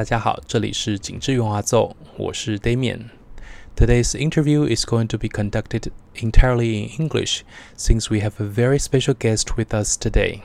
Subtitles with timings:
[0.00, 3.10] 大家好，这里是紧致圆滑奏，我是 Damian。
[3.76, 7.42] Today's interview is going to be conducted entirely in English,
[7.76, 10.40] since we have a very special guest with us today.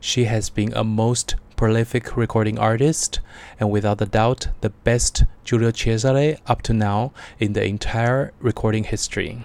[0.00, 3.20] She has been a most prolific recording artist,
[3.58, 8.84] and without a doubt, the best Giulio Cesare up to now in the entire recording
[8.84, 9.44] history.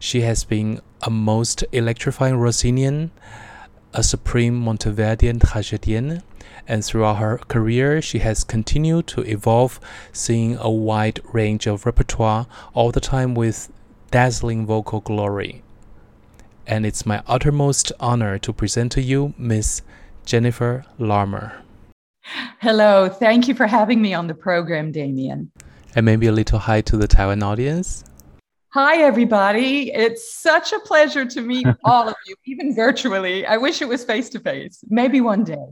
[0.00, 3.10] She has been a most electrifying Rossinian,
[3.94, 6.24] a supreme Monteverdian tragedian,
[6.68, 9.80] and throughout her career, she has continued to evolve,
[10.12, 13.72] seeing a wide range of repertoire, all the time with
[14.10, 15.62] dazzling vocal glory.
[16.66, 19.80] And it's my uttermost honor to present to you Miss
[20.26, 21.52] Jennifer Larmore.
[22.60, 25.50] Hello, thank you for having me on the program, Damien.
[25.94, 28.04] And maybe a little hi to the Taiwan audience.
[28.74, 29.90] Hi, everybody.
[29.94, 33.46] It's such a pleasure to meet all of you, even virtually.
[33.46, 34.84] I wish it was face to face.
[34.90, 35.64] Maybe one day.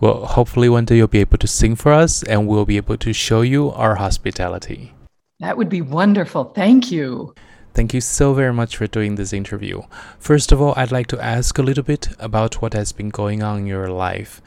[0.00, 2.96] Well, hopefully one day you'll be able to sing for us and we'll be able
[2.98, 4.92] to show you our hospitality.
[5.40, 6.44] That would be wonderful.
[6.44, 7.34] Thank you.
[7.74, 9.82] Thank you so very much for doing this interview.
[10.18, 13.42] First of all, I'd like to ask a little bit about what has been going
[13.42, 14.42] on in your life.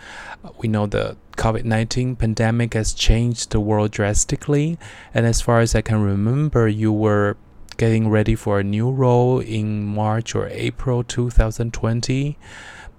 [0.58, 4.78] We know the COVID 19 pandemic has changed the world drastically,
[5.14, 7.38] and as far as I can remember, you were
[7.78, 12.38] getting ready for a new role in March or April 2020,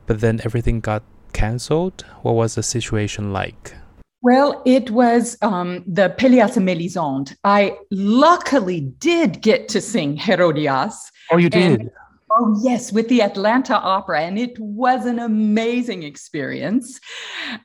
[0.06, 1.02] but then everything got
[1.32, 2.04] cancelled?
[2.22, 3.74] What was the situation like?
[4.22, 7.34] Well, it was um, the Pelléas et Mélisande.
[7.42, 11.10] I luckily did get to sing Herodias.
[11.32, 11.80] Oh, you did?
[11.80, 11.90] And,
[12.30, 17.00] oh, yes, with the Atlanta Opera, and it was an amazing experience.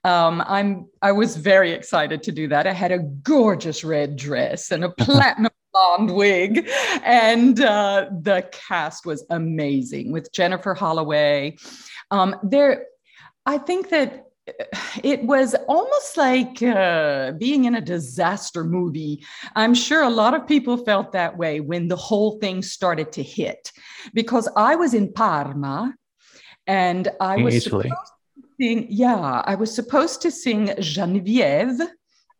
[0.04, 2.66] Um, I'm I was very excited to do that.
[2.66, 6.68] I had a gorgeous red dress and a platinum blonde wig,
[7.04, 11.56] and uh, the cast was amazing with Jennifer Holloway.
[12.10, 12.86] Um, there
[13.48, 14.26] I think that
[15.04, 19.24] it was almost like uh, being in a disaster movie.
[19.56, 23.24] I'm sure a lot of people felt that way when the whole thing started to
[23.24, 23.72] hit,
[24.14, 25.96] because I was in Parma
[26.66, 27.90] and I was Italy.
[27.90, 31.80] supposed to sing, yeah, I was supposed to sing Geneviève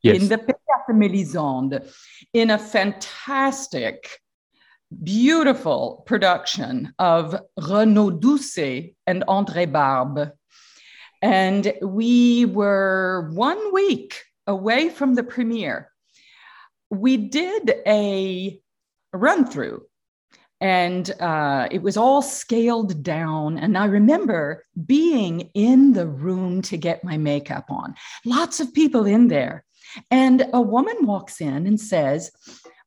[0.04, 0.22] yes.
[0.22, 1.90] in the Pelléas et Mélisande
[2.34, 4.10] in a fantastic
[5.04, 10.32] beautiful production of Renaud Doucet and André Barbe
[11.22, 15.92] and we were one week away from the premiere.
[16.90, 18.60] We did a
[19.14, 19.86] run through
[20.60, 23.58] and uh, it was all scaled down.
[23.58, 27.96] And I remember being in the room to get my makeup on,
[28.26, 29.64] lots of people in there.
[30.12, 32.32] And a woman walks in and says,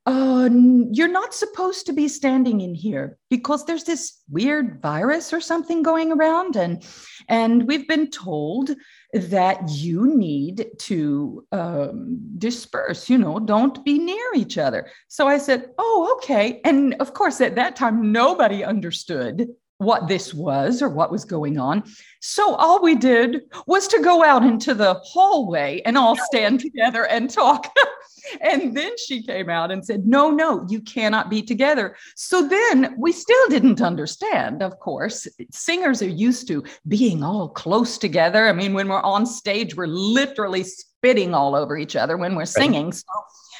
[0.06, 0.49] uh,
[0.93, 5.83] you're not supposed to be standing in here because there's this weird virus or something
[5.83, 6.84] going around and
[7.28, 8.71] and we've been told
[9.12, 15.37] that you need to um, disperse you know don't be near each other so i
[15.37, 19.49] said oh okay and of course at that time nobody understood
[19.81, 21.82] what this was or what was going on.
[22.21, 27.06] So all we did was to go out into the hallway and all stand together
[27.06, 27.75] and talk.
[28.41, 31.96] and then she came out and said, No, no, you cannot be together.
[32.16, 35.26] So then we still didn't understand, of course.
[35.50, 38.48] Singers are used to being all close together.
[38.48, 42.44] I mean, when we're on stage, we're literally spitting all over each other when we're
[42.44, 42.92] singing.
[42.92, 43.04] So,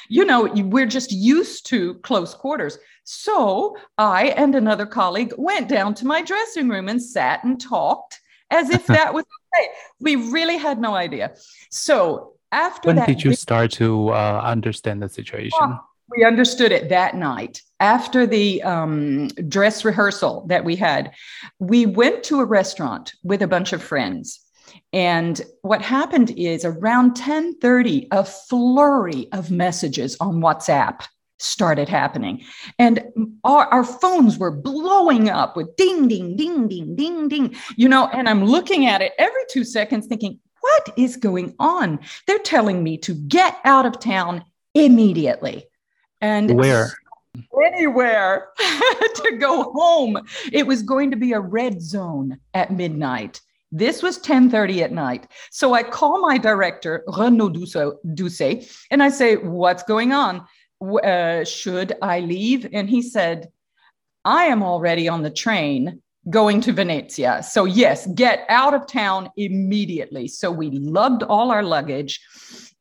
[0.09, 2.77] you know, we're just used to close quarters.
[3.03, 8.19] So I and another colleague went down to my dressing room and sat and talked
[8.51, 9.69] as if that was okay.
[9.99, 11.33] We really had no idea.
[11.71, 15.57] So after when that, did you start to uh, understand the situation?
[15.59, 21.13] Well, we understood it that night after the um, dress rehearsal that we had.
[21.59, 24.39] We went to a restaurant with a bunch of friends.
[24.93, 31.03] And what happened is around 10:30, a flurry of messages on WhatsApp
[31.39, 32.43] started happening.
[32.77, 33.03] And
[33.43, 38.07] our, our, phones were blowing up with ding, ding, ding, ding, ding, ding, you know,
[38.13, 41.99] and I'm looking at it every two seconds thinking, what is going on?
[42.27, 45.65] They're telling me to get out of town immediately.
[46.21, 46.93] And where?
[47.65, 50.19] Anywhere to go home.
[50.51, 53.41] It was going to be a red zone at midnight.
[53.71, 55.27] This was 10:30 at night.
[55.49, 60.45] So I call my director, Renaud Doucet, and I say, "What's going on?
[60.81, 63.49] Uh, should I leave?" And he said,
[64.25, 67.41] "I am already on the train going to Venezia.
[67.43, 70.27] So, yes, get out of town immediately.
[70.27, 72.19] So, we lugged all our luggage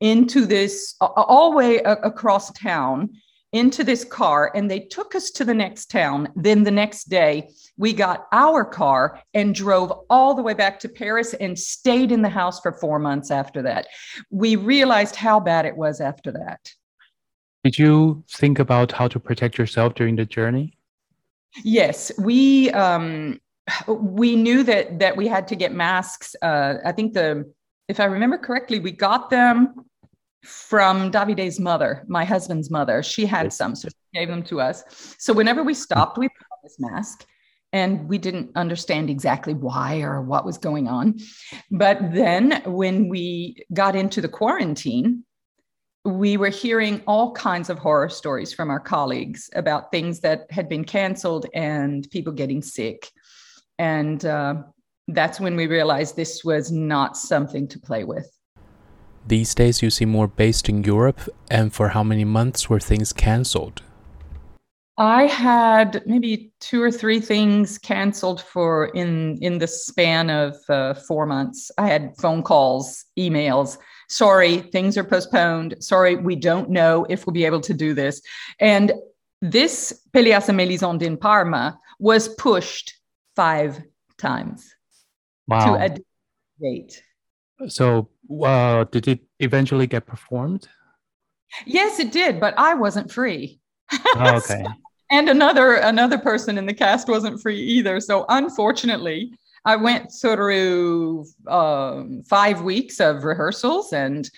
[0.00, 3.10] into this all the way across town
[3.52, 6.28] into this car and they took us to the next town.
[6.36, 10.88] Then the next day, we got our car and drove all the way back to
[10.88, 13.88] Paris and stayed in the house for four months after that.
[14.30, 16.72] We realized how bad it was after that.
[17.64, 20.72] Did you think about how to protect yourself during the journey?
[21.64, 23.40] Yes, we um,
[23.88, 26.34] we knew that that we had to get masks.
[26.42, 27.52] Uh, I think the
[27.88, 29.74] if I remember correctly, we got them
[30.44, 33.02] from Davide's mother, my husband's mother.
[33.02, 34.84] She had some, so she gave them to us.
[35.18, 37.26] So whenever we stopped, we put on this mask
[37.72, 41.18] and we didn't understand exactly why or what was going on.
[41.70, 45.24] But then when we got into the quarantine,
[46.04, 50.68] we were hearing all kinds of horror stories from our colleagues about things that had
[50.68, 53.10] been canceled and people getting sick.
[53.78, 54.62] And uh,
[55.08, 58.30] that's when we realized this was not something to play with.
[59.26, 61.20] These days, you seem more based in Europe,
[61.50, 63.82] and for how many months were things cancelled?
[64.96, 70.94] I had maybe two or three things canceled for in in the span of uh,
[70.94, 71.70] four months.
[71.78, 73.78] I had phone calls, emails.
[74.10, 75.76] Sorry, things are postponed.
[75.78, 78.20] Sorry, we don't know if we'll be able to do this.
[78.58, 78.92] And
[79.40, 82.98] this Pelléas et Mélisande in Parma was pushed
[83.36, 83.80] five
[84.18, 84.74] times
[85.46, 85.76] wow.
[85.76, 85.96] to a
[86.60, 87.04] date.
[87.68, 88.08] So,
[88.42, 90.68] uh, did it eventually get performed?
[91.64, 93.60] Yes, it did, but I wasn't free.
[93.92, 94.64] Oh, okay.
[95.12, 98.00] and another another person in the cast wasn't free either.
[98.00, 99.34] So, unfortunately,
[99.64, 104.28] I went through um, five weeks of rehearsals and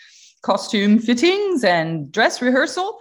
[0.43, 2.99] costume fittings and dress rehearsal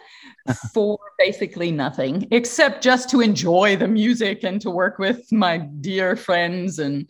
[0.73, 6.15] for basically nothing except just to enjoy the music and to work with my dear
[6.15, 7.09] friends and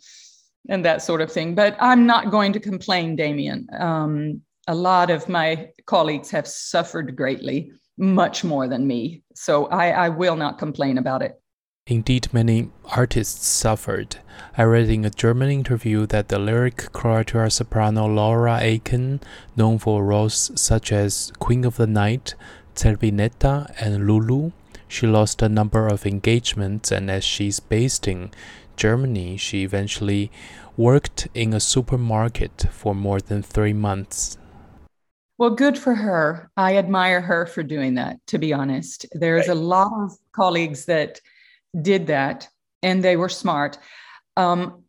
[0.69, 1.56] and that sort of thing.
[1.56, 3.68] But I'm not going to complain, Damien.
[3.78, 9.24] Um, a lot of my colleagues have suffered greatly, much more than me.
[9.34, 11.41] So I, I will not complain about it.
[11.92, 14.16] Indeed, many artists suffered.
[14.58, 19.22] I read in a German interview that the lyric coloratura soprano Laura Aikin,
[19.58, 22.36] known for roles such as Queen of the Night,
[22.76, 24.54] Zerbinetta, and Lulu,
[24.88, 28.32] she lost a number of engagements, and as she's based in
[28.78, 30.32] Germany, she eventually
[30.78, 34.38] worked in a supermarket for more than three months.
[35.38, 36.52] Well, good for her.
[36.56, 39.06] I admire her for doing that, to be honest.
[39.12, 39.58] There's right.
[39.58, 41.20] a lot of colleagues that
[41.79, 42.47] did that
[42.83, 43.77] and they were smart.
[44.38, 44.83] Um,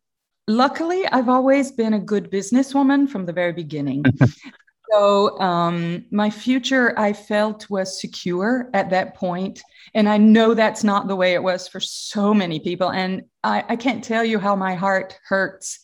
[0.47, 4.03] luckily, I've always been a good businesswoman from the very beginning.
[4.91, 9.61] so um, my future, I felt, was secure at that point.
[9.93, 12.91] And I know that's not the way it was for so many people.
[12.91, 15.79] And I, I can't tell you how my heart hurts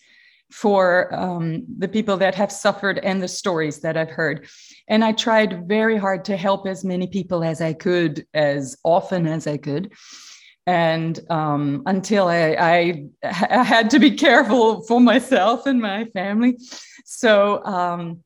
[0.51, 4.47] for um, the people that have suffered and the stories that I've heard.
[4.87, 9.27] And I tried very hard to help as many people as I could, as often
[9.27, 9.91] as I could.
[10.69, 16.59] And um, until I, I, I, had to be careful for myself and my family.
[17.05, 18.23] So um,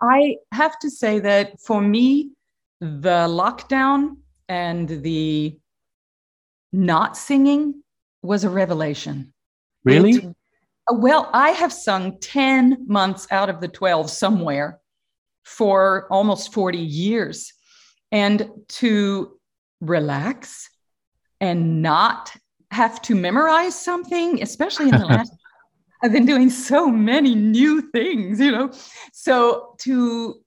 [0.00, 2.30] I have to say that for me,
[2.78, 4.18] the lockdown
[4.48, 5.58] and the
[6.72, 7.82] not singing
[8.22, 9.32] was a revelation.
[9.84, 10.12] Really?
[10.12, 10.36] It,
[10.92, 14.78] well, I have sung 10 months out of the 12 somewhere
[15.42, 17.52] for almost 40 years.
[18.12, 19.36] And to
[19.80, 20.68] relax
[21.42, 22.34] and not
[22.70, 25.34] have to memorize something, especially in the last
[26.04, 28.72] I've been doing so many new things, you know.
[29.12, 30.40] So to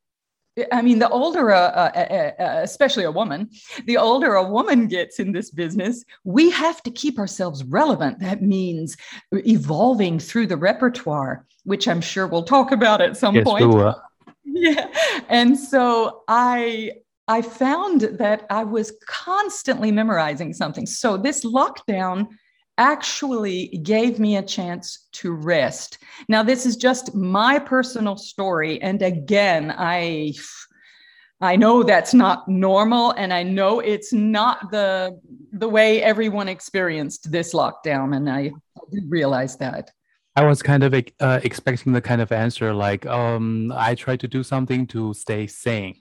[0.71, 3.49] I mean, the older, uh, uh, uh, especially a woman,
[3.85, 8.19] the older a woman gets in this business, we have to keep ourselves relevant.
[8.19, 8.95] That means
[9.33, 13.95] evolving through the repertoire, which I'm sure we'll talk about at some yes, point.
[14.57, 14.87] Yeah,
[15.28, 16.92] and so I
[17.27, 20.85] I found that I was constantly memorizing something.
[20.85, 22.27] So this lockdown
[22.77, 25.97] actually gave me a chance to rest.
[26.27, 28.81] Now, this is just my personal story.
[28.81, 30.33] And again, I.
[31.41, 35.19] I know that's not normal, and I know it's not the
[35.51, 38.39] the way everyone experienced this lockdown, and I,
[38.77, 39.91] I did realize that.
[40.37, 44.27] I was kind of uh, expecting the kind of answer like, um, I try to
[44.27, 45.95] do something to stay sane.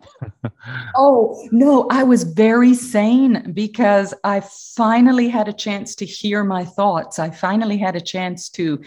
[0.96, 4.40] oh, no, I was very sane because I
[4.76, 7.20] finally had a chance to hear my thoughts.
[7.20, 8.82] I finally had a chance to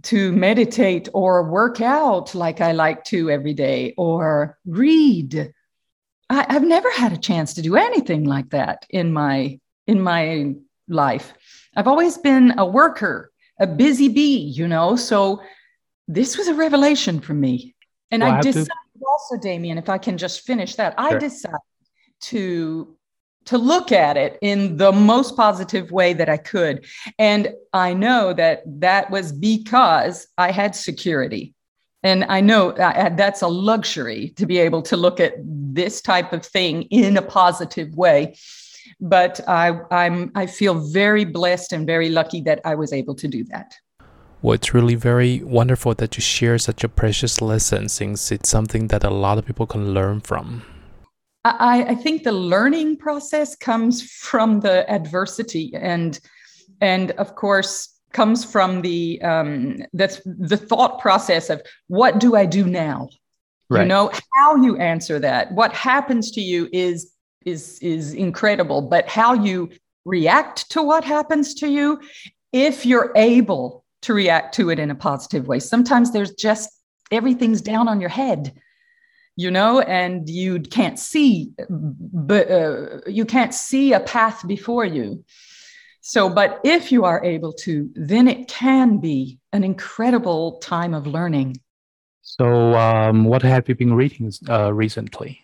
[0.00, 5.52] to meditate or work out like I like to every day or read.
[6.30, 9.58] I, I've never had a chance to do anything like that in my
[9.88, 10.54] in my
[10.86, 11.34] life.
[11.74, 14.96] I've always been a worker a busy bee, you know.
[14.96, 15.42] So
[16.06, 17.74] this was a revelation for me.
[18.10, 19.04] And well, I, I decided to...
[19.06, 21.16] also, Damien, if I can just finish that, sure.
[21.16, 21.60] I decided
[22.20, 22.96] to
[23.48, 26.84] to look at it in the most positive way that I could.
[27.18, 31.54] And I know that that was because I had security.
[32.02, 36.34] And I know that that's a luxury to be able to look at this type
[36.34, 38.36] of thing in a positive way.
[39.00, 43.28] But I, I'm, I feel very blessed and very lucky that I was able to
[43.28, 43.74] do that.
[44.40, 48.86] Well, it's really very wonderful that you share such a precious lesson since it's something
[48.88, 50.62] that a lot of people can learn from.
[51.44, 56.18] I, I think the learning process comes from the adversity and
[56.80, 62.46] and of course comes from the um, the the thought process of what do I
[62.46, 63.08] do now?
[63.70, 63.82] Right.
[63.82, 65.52] You know how you answer that.
[65.52, 67.12] What happens to you is
[67.44, 69.70] is is incredible, but how you
[70.04, 72.00] react to what happens to you,
[72.52, 75.58] if you're able to react to it in a positive way.
[75.58, 76.70] Sometimes there's just
[77.10, 78.52] everything's down on your head
[79.38, 85.24] you know and you can't see but uh, you can't see a path before you.
[86.00, 91.06] So but if you are able to then it can be an incredible time of
[91.06, 91.56] learning.
[92.22, 95.40] So um, what have you been reading uh, recently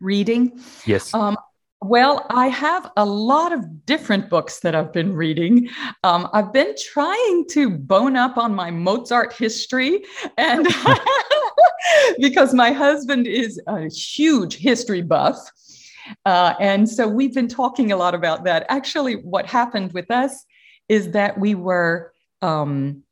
[0.00, 1.36] reading yes um,
[1.80, 5.68] well, I have a lot of different books that I've been reading.
[6.02, 10.02] Um, I've been trying to bone up on my Mozart history,
[10.36, 10.66] and
[12.18, 15.38] because my husband is a huge history buff.
[16.26, 18.66] Uh, and so we've been talking a lot about that.
[18.68, 20.44] Actually, what happened with us
[20.88, 22.12] is that we were
[22.42, 23.04] um,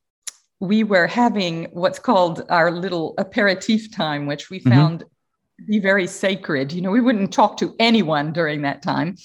[0.59, 4.71] we were having what's called our little aperitif time, which we mm-hmm.
[4.71, 5.05] found
[5.65, 6.73] be very sacred.
[6.73, 9.17] You know, we wouldn't talk to anyone during that time.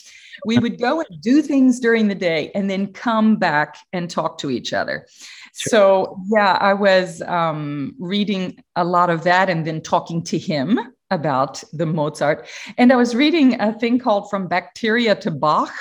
[0.46, 4.38] We would go and do things during the day and then come back and talk
[4.40, 5.06] to each other.
[5.54, 5.70] Sure.
[5.70, 10.80] So, yeah, I was um, reading a lot of that and then talking to him
[11.12, 12.48] about the Mozart.
[12.78, 15.74] And I was reading a thing called From Bacteria to Bach,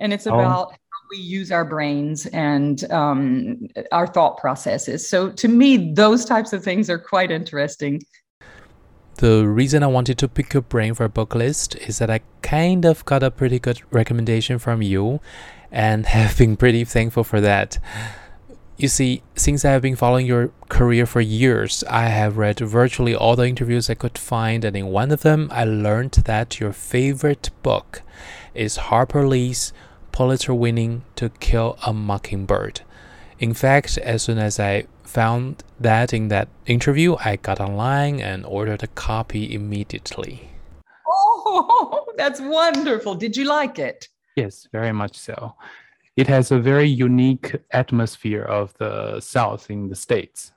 [0.00, 0.34] and it's oh.
[0.34, 0.70] about oh.
[0.70, 5.06] how we use our brains and um, our thought processes.
[5.06, 8.00] So, to me, those types of things are quite interesting.
[9.20, 12.22] The reason I wanted to pick your brain for a book list is that I
[12.40, 15.20] kind of got a pretty good recommendation from you
[15.70, 17.76] and have been pretty thankful for that.
[18.78, 23.14] You see, since I have been following your career for years, I have read virtually
[23.14, 26.72] all the interviews I could find, and in one of them, I learned that your
[26.72, 28.00] favorite book
[28.54, 29.74] is Harper Lee's
[30.12, 32.80] Pulitzer winning To Kill a Mockingbird.
[33.38, 38.46] In fact, as soon as I found that in that interview, I got online and
[38.46, 40.50] ordered a copy immediately.
[41.06, 43.14] Oh, that's wonderful.
[43.14, 44.08] Did you like it?
[44.36, 45.54] Yes, very much so
[46.20, 50.52] it has a very unique atmosphere of the South in the States,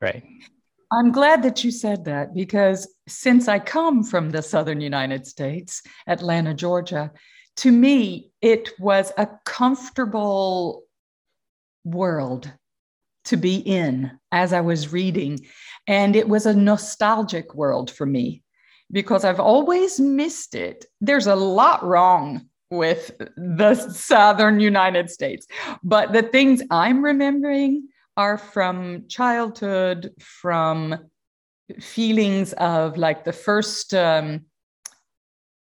[0.00, 0.24] right?
[0.92, 5.82] I'm glad that you said that because since I come from the Southern United States,
[6.06, 7.12] Atlanta, Georgia,
[7.56, 10.84] to me, it was a comfortable
[11.84, 12.50] world
[13.24, 15.40] to be in as I was reading.
[15.86, 18.42] And it was a nostalgic world for me
[18.92, 20.86] because I've always missed it.
[21.00, 25.46] There's a lot wrong with the southern United States.
[25.82, 30.96] But the things I'm remembering are from childhood, from
[31.80, 34.42] feelings of like the first um,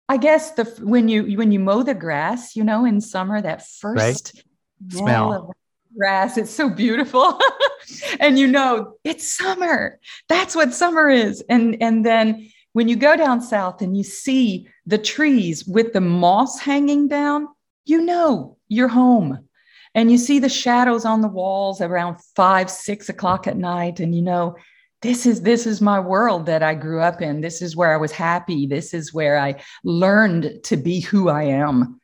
[0.07, 3.65] I guess the when you when you mow the grass, you know, in summer, that
[3.67, 4.43] first right.
[4.91, 5.51] smell of
[5.97, 7.39] grass, it's so beautiful.
[8.19, 9.99] and you know, it's summer.
[10.29, 11.43] That's what summer is.
[11.49, 16.01] And and then when you go down south and you see the trees with the
[16.01, 17.47] moss hanging down,
[17.85, 19.47] you know you're home.
[19.93, 24.13] And you see the shadows on the walls around five, six o'clock at night, and
[24.13, 24.57] you know,
[25.01, 27.39] this is this is my world that I grew up in.
[27.39, 28.65] This is where I was happy.
[28.65, 32.01] This is where I learned to be who I am.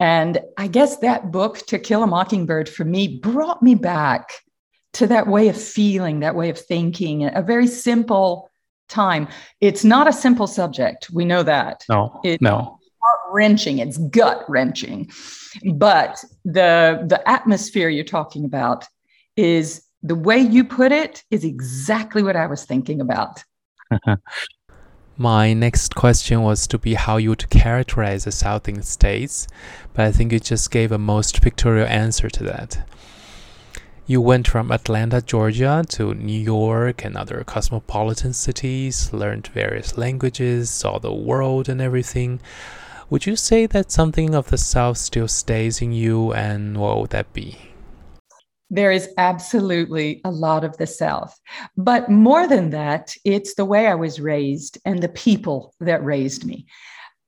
[0.00, 4.32] And I guess that book, To Kill a Mockingbird, for me, brought me back
[4.94, 8.50] to that way of feeling, that way of thinking, a very simple
[8.88, 9.28] time.
[9.60, 11.10] It's not a simple subject.
[11.10, 11.84] We know that.
[11.88, 12.78] No, it, no.
[13.30, 13.78] wrenching.
[13.78, 15.10] It's gut wrenching.
[15.74, 18.86] But the the atmosphere you're talking about
[19.36, 23.42] is the way you put it is exactly what I was thinking about.
[25.16, 29.46] My next question was to be how you would characterize the Southern states,
[29.92, 32.84] but I think you just gave a most pictorial answer to that.
[34.08, 40.68] You went from Atlanta, Georgia to New York and other cosmopolitan cities, learned various languages,
[40.68, 42.40] saw the world and everything.
[43.08, 47.10] Would you say that something of the South still stays in you, and what would
[47.10, 47.73] that be?
[48.70, 51.38] There is absolutely a lot of the South.
[51.76, 56.44] But more than that, it's the way I was raised and the people that raised
[56.44, 56.66] me.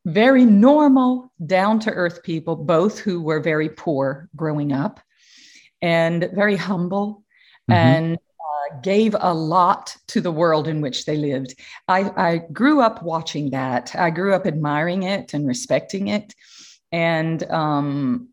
[0.07, 5.01] very normal, down to earth people, both who were very poor growing up
[5.83, 7.25] and very humble
[7.69, 7.73] mm-hmm.
[7.73, 11.59] and uh, gave a lot to the world in which they lived.
[11.89, 13.97] I, I grew up watching that.
[13.97, 16.33] I grew up admiring it and respecting it.
[16.93, 18.29] And um,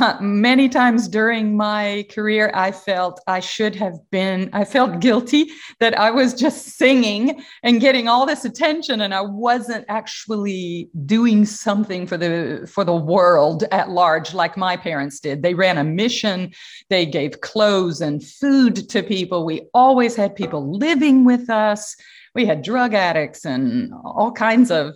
[0.20, 5.98] many times during my career, I felt I should have been, I felt guilty that
[5.98, 12.06] I was just singing and getting all this attention and I wasn't actually doing something
[12.06, 15.42] for the for the world at large like my parents did.
[15.42, 16.52] They ran a mission,
[16.88, 19.44] they gave clothes and food to people.
[19.44, 21.96] We always had people living with us.
[22.34, 24.94] We had drug addicts and all kinds of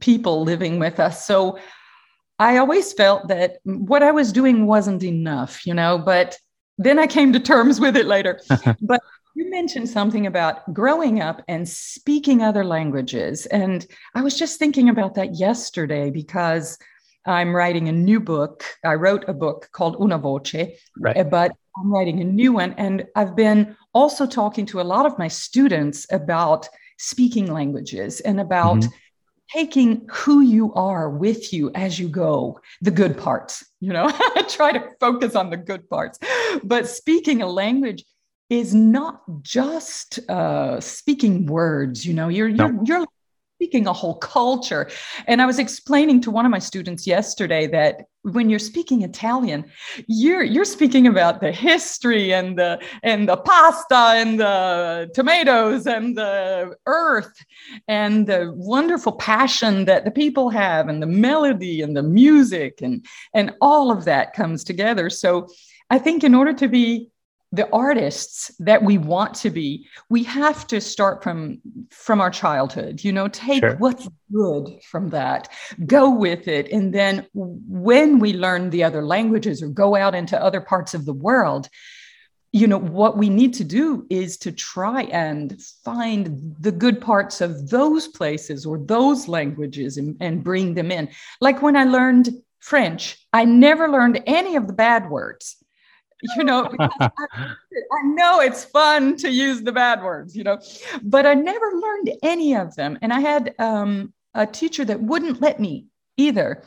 [0.00, 1.26] people living with us.
[1.26, 1.58] So
[2.38, 6.38] I always felt that what I was doing wasn't enough, you know, but
[6.78, 8.40] then I came to terms with it later.
[8.82, 9.00] but
[9.34, 13.46] you mentioned something about growing up and speaking other languages.
[13.46, 16.78] And I was just thinking about that yesterday because
[17.26, 18.64] I'm writing a new book.
[18.84, 20.54] I wrote a book called Una Voce,
[20.98, 21.16] right.
[21.16, 22.74] Eh, but I'm writing a new one.
[22.78, 28.40] And I've been also talking to a lot of my students about speaking languages and
[28.40, 28.78] about.
[28.78, 28.96] Mm-hmm
[29.52, 34.10] taking who you are with you as you go, the good parts, you know,
[34.48, 36.18] try to focus on the good parts.
[36.62, 38.04] But speaking a language
[38.48, 42.66] is not just uh, speaking words, you know, you're, no.
[42.68, 43.06] you're, you're
[43.56, 44.90] speaking a whole culture.
[45.26, 49.64] And I was explaining to one of my students yesterday that when you're speaking Italian,
[50.08, 56.18] you're you're speaking about the history and the and the pasta and the tomatoes and
[56.18, 57.32] the earth
[57.88, 63.06] and the wonderful passion that the people have and the melody and the music and
[63.32, 65.08] and all of that comes together.
[65.08, 65.48] So
[65.88, 67.08] I think in order to be
[67.52, 71.60] the artists that we want to be we have to start from
[71.90, 73.76] from our childhood you know take sure.
[73.76, 75.48] what's good from that
[75.86, 80.40] go with it and then when we learn the other languages or go out into
[80.42, 81.68] other parts of the world
[82.50, 87.40] you know what we need to do is to try and find the good parts
[87.40, 91.08] of those places or those languages and, and bring them in
[91.40, 95.56] like when i learned french i never learned any of the bad words
[96.36, 100.58] you know I, I, know it's fun to use the bad words you know
[101.02, 102.98] but i never learned any of them.
[103.02, 105.86] And i had um, a teacher that wouldn't let me
[106.16, 106.62] either.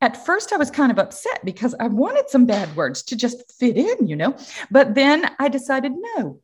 [0.00, 3.50] At first i was kind of upset because i wanted some bad words to just
[3.58, 4.36] fit in you know
[4.70, 6.40] but then i decided no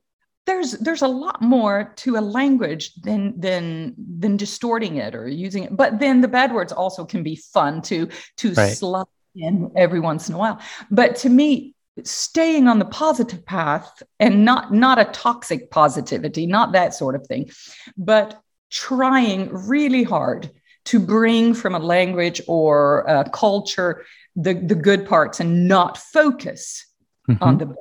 [0.47, 5.65] there's there's a lot more to a language than than than distorting it or using
[5.65, 5.77] it.
[5.77, 8.77] But then the bad words also can be fun to to right.
[8.77, 10.61] slot in every once in a while.
[10.91, 16.73] But to me staying on the positive path and not not a toxic positivity not
[16.73, 17.49] that sort of thing
[17.97, 20.51] but trying really hard
[20.85, 24.05] to bring from a language or a culture
[24.37, 26.87] the, the good parts and not focus
[27.29, 27.43] mm-hmm.
[27.43, 27.77] on the bad.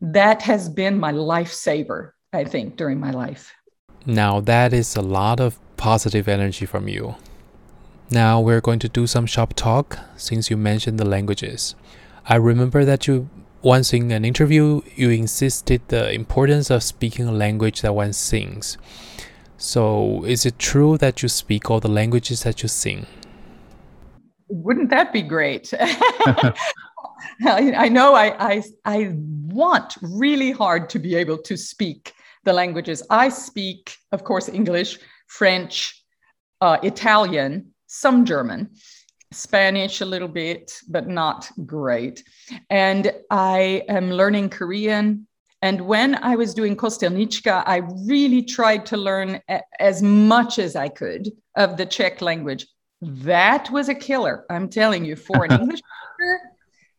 [0.00, 3.52] That has been my lifesaver i think during my life.
[4.06, 7.16] Now that is a lot of positive energy from you.
[8.10, 11.74] Now we're going to do some shop talk since you mentioned the languages
[12.26, 13.28] I remember that you
[13.62, 18.78] once in an interview you insisted the importance of speaking a language that one sings.
[19.56, 23.06] So, is it true that you speak all the languages that you sing?
[24.48, 25.72] Wouldn't that be great?
[25.78, 26.54] I,
[27.76, 32.12] I, know I, I, I want really hard to be able to speak
[32.44, 33.02] the languages.
[33.08, 36.04] I speak, of course, English, French,
[36.60, 38.70] uh, Italian, some German.
[39.32, 42.22] Spanish a little bit, but not great.
[42.70, 45.26] And I am learning Korean.
[45.62, 50.76] And when I was doing Kostelnička, I really tried to learn a- as much as
[50.76, 52.66] I could of the Czech language.
[53.00, 56.40] That was a killer, I'm telling you, for an English speaker.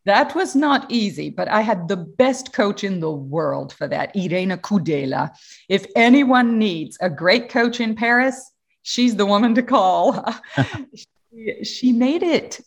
[0.06, 4.14] That was not easy, but I had the best coach in the world for that,
[4.14, 5.30] Irena Kudela.
[5.68, 10.22] If anyone needs a great coach in Paris, she's the woman to call.
[11.62, 12.60] she made it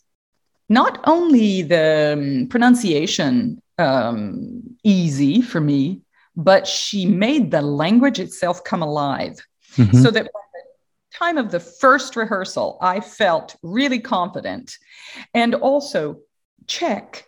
[0.70, 6.02] not only the um, pronunciation um, easy for me,
[6.36, 9.40] but she made the language itself come alive.
[9.76, 10.02] Mm-hmm.
[10.02, 14.78] So that by the time of the first rehearsal, I felt really confident.
[15.34, 16.20] And also,
[16.68, 17.27] Czech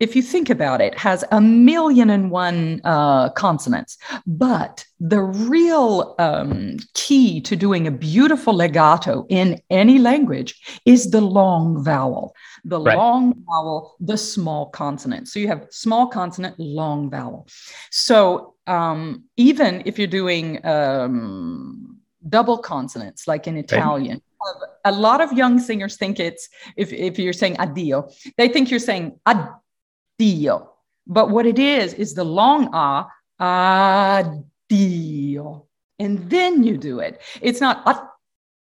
[0.00, 3.98] if you think about it, has a million and one uh, consonants.
[4.26, 11.20] But the real um, key to doing a beautiful legato in any language is the
[11.20, 12.34] long vowel,
[12.64, 12.96] the right.
[12.96, 15.28] long vowel, the small consonant.
[15.28, 17.48] So you have small consonant, long vowel.
[17.90, 24.22] So um, even if you're doing um, double consonants, like in Italian, right
[24.84, 28.80] a lot of young singers think it's if, if you're saying addio, they think you're
[28.80, 29.18] saying
[30.18, 30.68] addio.
[31.06, 33.08] But what it is is the long ah,
[33.40, 34.36] addio.
[35.98, 37.20] And then you do it.
[37.40, 37.84] It's not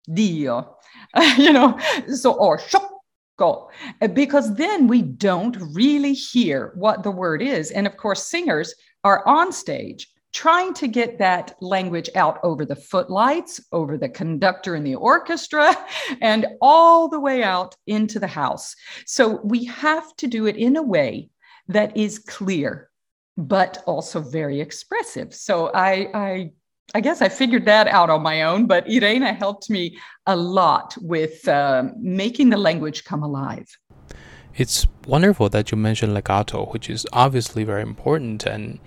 [0.09, 0.75] addio,
[1.37, 1.79] you know,
[2.15, 3.69] so or shoko,
[4.15, 7.71] because then we don't really hear what the word is.
[7.71, 12.77] And of course, singers are on stage trying to get that language out over the
[12.77, 15.75] footlights, over the conductor in the orchestra,
[16.21, 18.77] and all the way out into the house.
[19.07, 21.31] So we have to do it in a way
[21.69, 22.91] that is clear,
[23.37, 25.35] but also very expressive.
[25.35, 26.51] So I, I
[26.95, 30.97] I guess I figured that out on my own, but Irena helped me a lot
[31.01, 33.67] with uh, making the language come alive.
[34.55, 38.79] It's wonderful that you mentioned legato, which is obviously very important and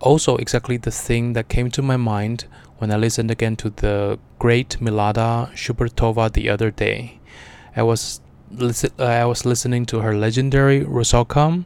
[0.00, 2.46] also exactly the thing that came to my mind
[2.78, 7.18] when I listened again to the great Milada Šubrtová the other day.
[7.74, 8.20] I was
[8.98, 11.64] I was listening to her legendary Rusalka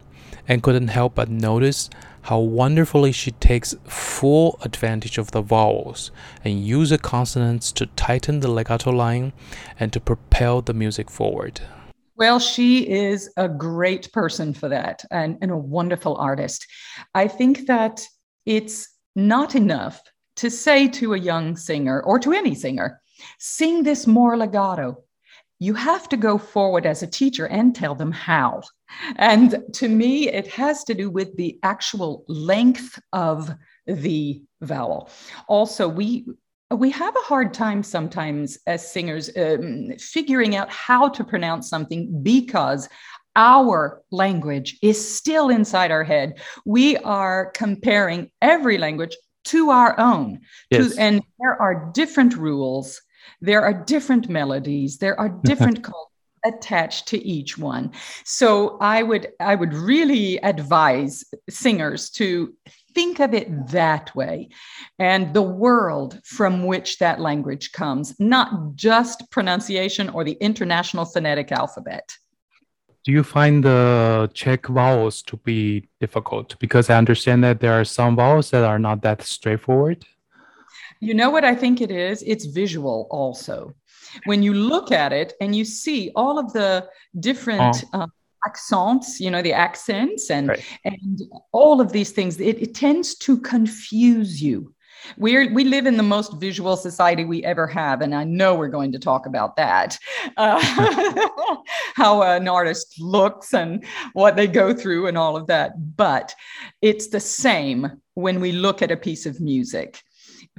[0.50, 1.88] and couldn't help but notice
[2.22, 6.10] how wonderfully she takes full advantage of the vowels
[6.44, 9.32] and uses consonants to tighten the legato line
[9.78, 11.60] and to propel the music forward.
[12.16, 16.66] Well, she is a great person for that and, and a wonderful artist.
[17.14, 18.04] I think that
[18.44, 20.02] it's not enough
[20.36, 23.00] to say to a young singer or to any singer,
[23.38, 24.96] sing this more legato.
[25.60, 28.62] You have to go forward as a teacher and tell them how.
[29.16, 33.54] And to me, it has to do with the actual length of
[33.86, 35.10] the vowel.
[35.48, 36.26] Also, we
[36.72, 42.22] we have a hard time sometimes as singers um, figuring out how to pronounce something
[42.22, 42.88] because
[43.36, 46.40] our language is still inside our head.
[46.64, 50.40] We are comparing every language to our own.
[50.70, 50.94] Yes.
[50.94, 53.00] To, and there are different rules,
[53.40, 56.06] there are different melodies, there are different cultures
[56.44, 57.92] attached to each one.
[58.24, 62.54] So I would I would really advise singers to
[62.94, 64.48] think of it that way
[64.98, 71.52] and the world from which that language comes, not just pronunciation or the international phonetic
[71.52, 72.10] alphabet
[73.04, 76.58] do you find the Czech vowels to be difficult?
[76.58, 80.04] Because I understand that there are some vowels that are not that straightforward.
[81.00, 82.22] You know what I think it is?
[82.26, 83.74] It's visual also.
[84.24, 88.00] When you look at it and you see all of the different oh.
[88.00, 88.06] uh,
[88.46, 90.64] accents, you know, the accents and right.
[90.84, 91.20] and
[91.52, 94.74] all of these things, it, it tends to confuse you.
[95.16, 98.68] We're, we live in the most visual society we ever have, and I know we're
[98.68, 99.98] going to talk about that.
[100.36, 100.60] Uh,
[101.94, 105.96] how an artist looks and what they go through, and all of that.
[105.96, 106.34] But
[106.82, 110.02] it's the same when we look at a piece of music.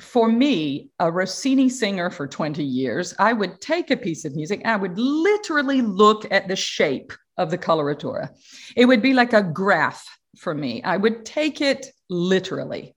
[0.02, 4.62] For me, a Rossini singer for 20 years, I would take a piece of music,
[4.66, 8.30] I would literally look at the shape of the coloratura.
[8.76, 10.06] It would be like a graph
[10.38, 10.82] for me.
[10.84, 12.96] I would take it literally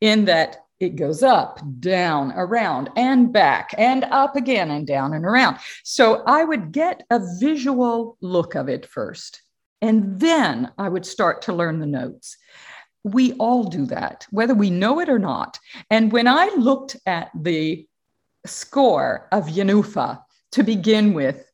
[0.00, 5.24] in that it goes up, down, around, and back, and up again, and down and
[5.24, 5.58] around.
[5.84, 9.42] So I would get a visual look of it first,
[9.80, 12.36] and then I would start to learn the notes.
[13.04, 15.58] We all do that, whether we know it or not.
[15.90, 17.86] And when I looked at the
[18.46, 21.44] score of Jenůfa to begin with,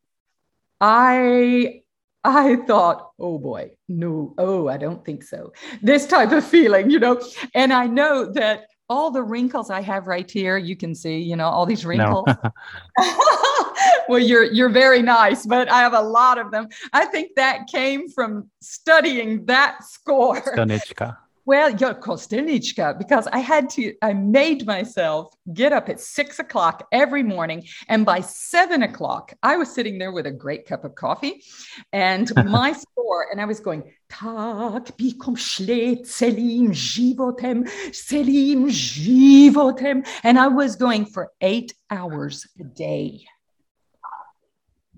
[0.81, 1.83] I
[2.25, 5.53] I thought, oh boy, no, oh, I don't think so.
[5.83, 7.21] This type of feeling, you know.
[7.55, 11.37] And I know that all the wrinkles I have right here, you can see, you
[11.37, 12.27] know, all these wrinkles.
[12.27, 12.53] No.
[14.09, 16.69] well, you're you're very nice, but I have a lot of them.
[16.93, 20.41] I think that came from studying that score.
[20.41, 21.17] Stanichka.
[21.49, 26.87] Well, yeah, Kostelnička, because I had to, I made myself get up at six o'clock
[26.93, 27.67] every morning.
[27.89, 31.43] And by seven o'clock, I was sitting there with a great cup of coffee
[31.91, 40.07] and my score, and I was going, Tak bikom shlet selim jivotem, selim jivotem.
[40.25, 43.25] And I was going for eight hours a day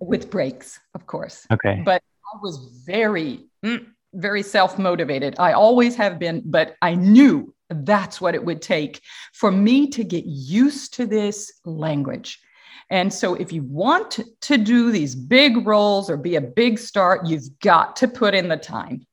[0.01, 1.47] with breaks, of course.
[1.53, 1.83] Okay.
[1.85, 2.03] But
[2.35, 5.37] I was very, mm, very self motivated.
[5.39, 9.01] I always have been, but I knew that's what it would take
[9.33, 12.41] for me to get used to this language.
[12.91, 17.21] And so, if you want to do these big roles or be a big star,
[17.25, 19.07] you've got to put in the time.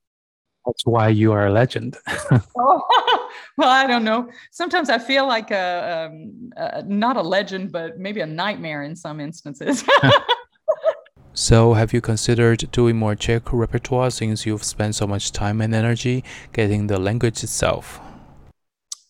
[0.65, 1.97] That's why you are a legend.
[2.57, 4.29] oh, well, I don't know.
[4.51, 8.95] Sometimes I feel like a, um, a, not a legend, but maybe a nightmare in
[8.95, 9.85] some instances.
[11.39, 15.71] So, have you considered doing more Czech repertoire since you've spent so much time and
[15.71, 17.99] energy getting the language itself?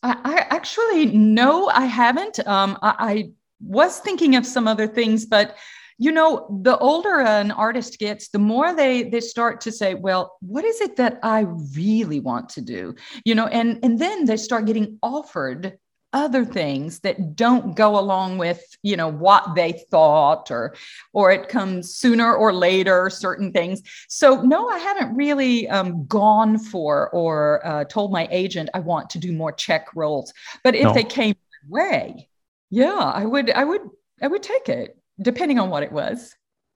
[0.04, 2.46] I, I actually no, I haven't.
[2.46, 3.30] Um, I, I
[3.62, 5.56] was thinking of some other things, but
[6.00, 10.36] you know, the older an artist gets, the more they they start to say, well,
[10.42, 11.46] what is it that I
[11.78, 12.94] really want to do?
[13.24, 15.80] You know, and and then they start getting offered
[16.24, 20.76] other things that don't go along with you know what they thought or
[21.14, 23.82] or it comes sooner or later certain things.
[24.10, 29.10] So no i haven't really um, gone for or uh, told my agent i want
[29.12, 30.94] to do more Czech roles but if no.
[30.94, 32.30] they came my way
[32.70, 33.82] yeah i would i would
[34.22, 36.36] i would take it depending on what it was.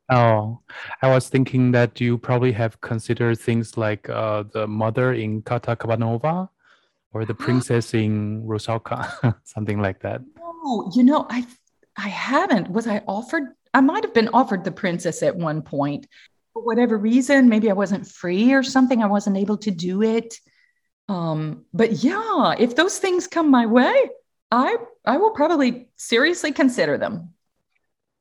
[0.10, 0.60] Oh,
[1.01, 5.77] I was thinking that you probably have considered things like uh, the mother in Katya
[5.77, 6.49] Kabanova
[7.13, 10.21] or the princess in Rusalka, something like that.
[10.41, 11.45] Oh, you know, I
[11.97, 12.69] I haven't.
[12.71, 13.43] Was I offered?
[13.74, 16.08] I might have been offered the princess at one point.
[16.54, 19.02] For whatever reason, maybe I wasn't free or something.
[19.02, 20.36] I wasn't able to do it.
[21.08, 24.10] Um, but yeah, if those things come my way,
[24.52, 27.34] I I will probably seriously consider them.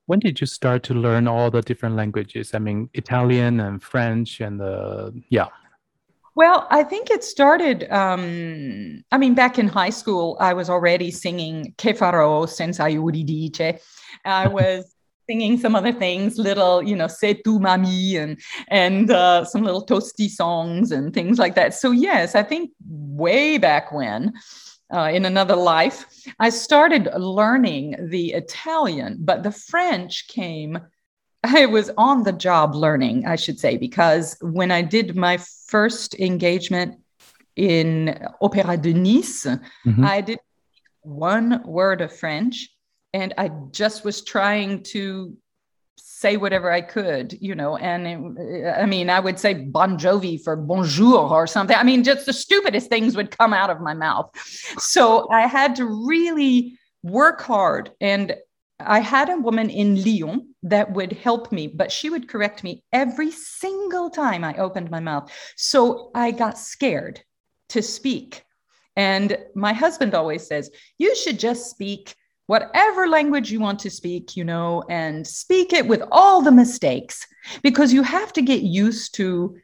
[0.07, 2.55] When did you start to learn all the different languages?
[2.55, 5.47] I mean, Italian and French and the yeah.
[6.41, 7.87] Well, I think it started.
[7.93, 13.79] Um, I mean, back in high school, I was already singing Che farò senza Euridice.
[14.25, 14.97] I was
[15.29, 19.85] singing some other things, little, you know, "Se tu m'ami" and and uh, some little
[19.85, 21.75] Tosti songs and things like that.
[21.75, 24.33] So yes, I think way back when.
[24.91, 26.07] Uh, in another life,
[26.41, 30.81] I started learning the Italian, but the French came
[31.43, 36.15] I was on the job learning, I should say, because when I did my first
[36.19, 37.01] engagement
[37.57, 40.05] in Opéra de Nice, mm-hmm.
[40.05, 40.39] I did
[41.03, 42.69] one word of French
[43.13, 45.37] and I just was trying to
[45.97, 47.77] say whatever I could, you know.
[47.79, 51.77] And it, I mean, I would say Bon Jovi for bonjour or something.
[51.77, 54.31] I mean, just the stupidest things would come out of my mouth.
[54.79, 58.37] So I had to really work hard and
[58.85, 62.83] I had a woman in Lyon that would help me, but she would correct me
[62.93, 65.33] every single time I opened my mouth.
[65.57, 67.23] So I got scared
[67.71, 68.45] to speak.
[68.97, 72.15] And my husband always says, you should just speak
[72.47, 77.27] whatever language you want to speak, you know, and speak it with all the mistakes
[77.63, 79.57] because you have to get used to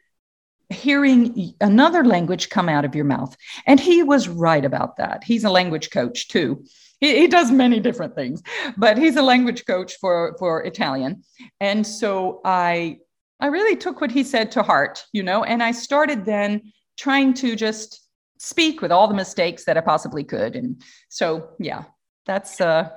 [0.69, 3.35] hearing another language come out of your mouth.
[3.65, 5.23] And he was right about that.
[5.23, 6.63] He's a language coach too
[6.99, 8.41] he, he does many different things,
[8.77, 11.23] but he's a language coach for for Italian,
[11.59, 12.99] and so I
[13.39, 17.33] I really took what he said to heart, you know, and I started then trying
[17.35, 18.01] to just
[18.39, 21.83] speak with all the mistakes that I possibly could, and so yeah,
[22.25, 22.89] that's uh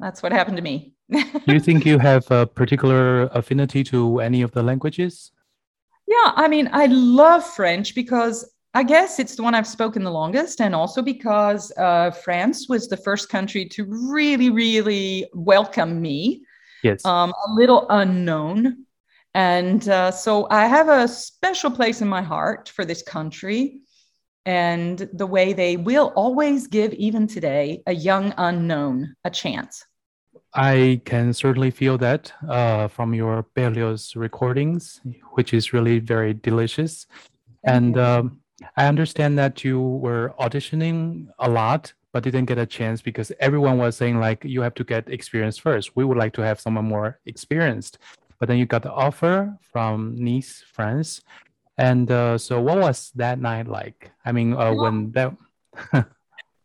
[0.00, 0.94] that's what happened to me.
[1.10, 5.32] Do you think you have a particular affinity to any of the languages?
[6.08, 10.10] Yeah, I mean, I love French because I guess it's the one I've spoken the
[10.10, 16.42] longest, and also because uh, France was the first country to really, really welcome me.
[16.82, 17.04] Yes.
[17.04, 18.86] Um, a little unknown.
[19.34, 23.80] And uh, so I have a special place in my heart for this country
[24.46, 29.84] and the way they will always give, even today, a young unknown a chance.
[30.58, 35.00] I can certainly feel that uh, from your Berlioz recordings,
[35.34, 37.06] which is really very delicious.
[37.62, 38.40] And um,
[38.76, 43.78] I understand that you were auditioning a lot, but didn't get a chance because everyone
[43.78, 45.94] was saying like you have to get experience first.
[45.94, 47.98] We would like to have someone more experienced.
[48.40, 51.20] But then you got the offer from Nice, France.
[51.76, 54.10] And uh, so what was that night like?
[54.24, 55.36] I mean, uh, when that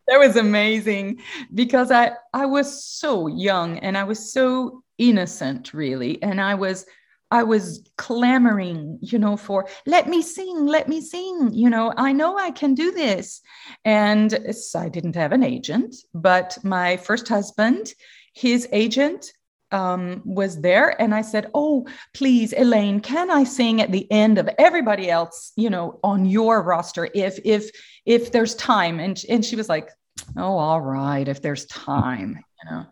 [0.08, 1.20] that was amazing
[1.52, 6.86] because I I was so young and I was so innocent really and I was
[7.30, 12.12] I was clamoring, you know, for let me sing, let me sing, you know, I
[12.12, 13.40] know I can do this.
[13.84, 14.38] And
[14.76, 17.92] I didn't have an agent, but my first husband,
[18.34, 19.32] his agent
[19.70, 21.00] um, was there.
[21.00, 25.52] And I said, Oh, please, Elaine, can I sing at the end of everybody else,
[25.56, 27.70] you know, on your roster if if
[28.06, 29.00] if there's time?
[29.00, 29.90] And, and she was like,
[30.36, 32.86] Oh, all right, if there's time, you know,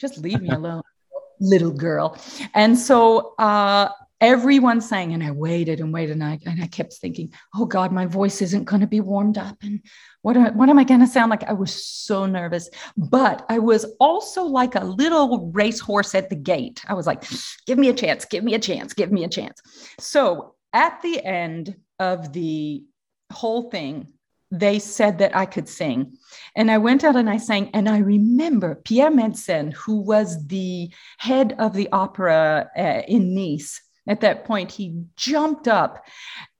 [0.00, 0.82] just leave me alone
[1.40, 2.18] little girl.
[2.54, 6.94] And so uh, everyone sang, and I waited and waited, and I, and I kept
[6.94, 9.56] thinking, oh God, my voice isn't going to be warmed up.
[9.62, 9.80] And
[10.22, 11.44] what, am, what am I going to sound like?
[11.44, 12.68] I was so nervous.
[12.96, 16.82] But I was also like a little racehorse at the gate.
[16.88, 17.24] I was like,
[17.66, 19.60] give me a chance, give me a chance, give me a chance.
[20.00, 22.82] So at the end of the
[23.32, 24.12] whole thing,
[24.50, 26.16] they said that I could sing.
[26.56, 27.70] And I went out and I sang.
[27.74, 33.82] And I remember Pierre Médecin, who was the head of the opera uh, in Nice
[34.08, 36.04] at that point, he jumped up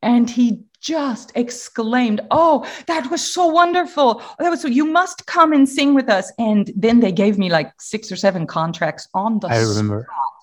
[0.03, 4.23] and he just exclaimed, Oh, that was so wonderful.
[4.39, 6.33] That was so you must come and sing with us.
[6.39, 10.03] And then they gave me like six or seven contracts on the I remember.
[10.03, 10.39] Spot.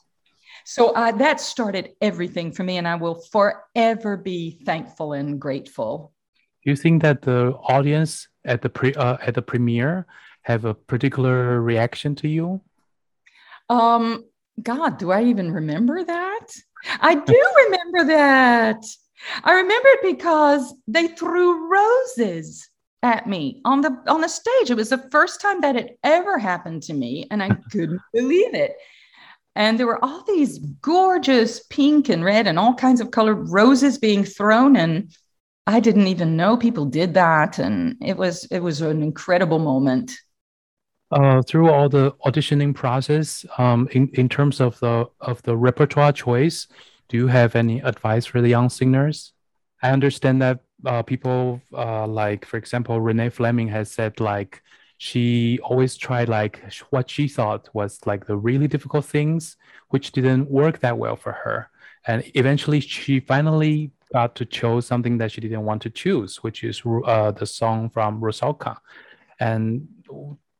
[0.67, 6.11] So uh, that started everything for me, and I will forever be thankful and grateful.
[6.63, 10.07] Do you think that the audience at the pre uh, at the premiere
[10.41, 12.61] have a particular reaction to you?
[13.69, 14.25] Um,
[14.61, 16.47] God, do I even remember that?
[17.01, 18.83] I do remember that.
[19.43, 22.69] I remember it because they threw roses
[23.03, 24.69] at me on the on the stage.
[24.69, 28.53] It was the first time that it ever happened to me, and I couldn't believe
[28.53, 28.75] it.
[29.55, 33.97] And there were all these gorgeous pink and red and all kinds of colored roses
[33.97, 35.15] being thrown, and
[35.67, 40.11] I didn't even know people did that, and it was it was an incredible moment.
[41.11, 46.11] Uh, through all the auditioning process, um, in in terms of the of the repertoire
[46.11, 46.67] choice,
[47.09, 49.33] do you have any advice for the young singers?
[49.83, 54.63] I understand that uh, people uh, like, for example, Renee Fleming has said like
[54.97, 59.57] she always tried like what she thought was like the really difficult things,
[59.89, 61.69] which didn't work that well for her,
[62.07, 66.63] and eventually she finally got to choose something that she didn't want to choose, which
[66.63, 68.77] is uh, the song from Rusalka,
[69.39, 69.87] And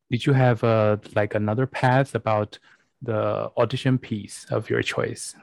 [0.09, 2.59] did you have uh, like another path about
[3.01, 5.35] the audition piece of your choice?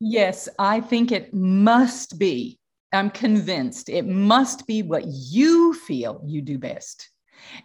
[0.00, 2.58] Yes, I think it must be.
[2.92, 7.10] I'm convinced it must be what you feel you do best.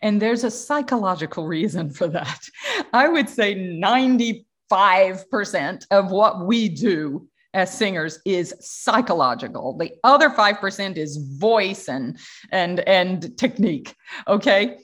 [0.02, 2.42] And there's a psychological reason for that.
[2.94, 4.44] I would say 95%
[5.92, 9.78] of what we do as singers is psychological.
[9.78, 12.20] The other 5% is voice and
[12.52, 13.96] and and technique,
[14.28, 14.78] okay?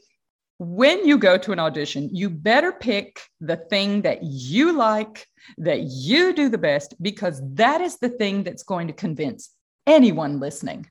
[0.64, 5.26] When you go to an audition, you better pick the thing that you like,
[5.58, 9.50] that you do the best, because that is the thing that's going to convince
[9.88, 10.88] anyone listening.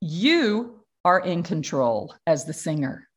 [0.00, 3.08] You are in control as the singer.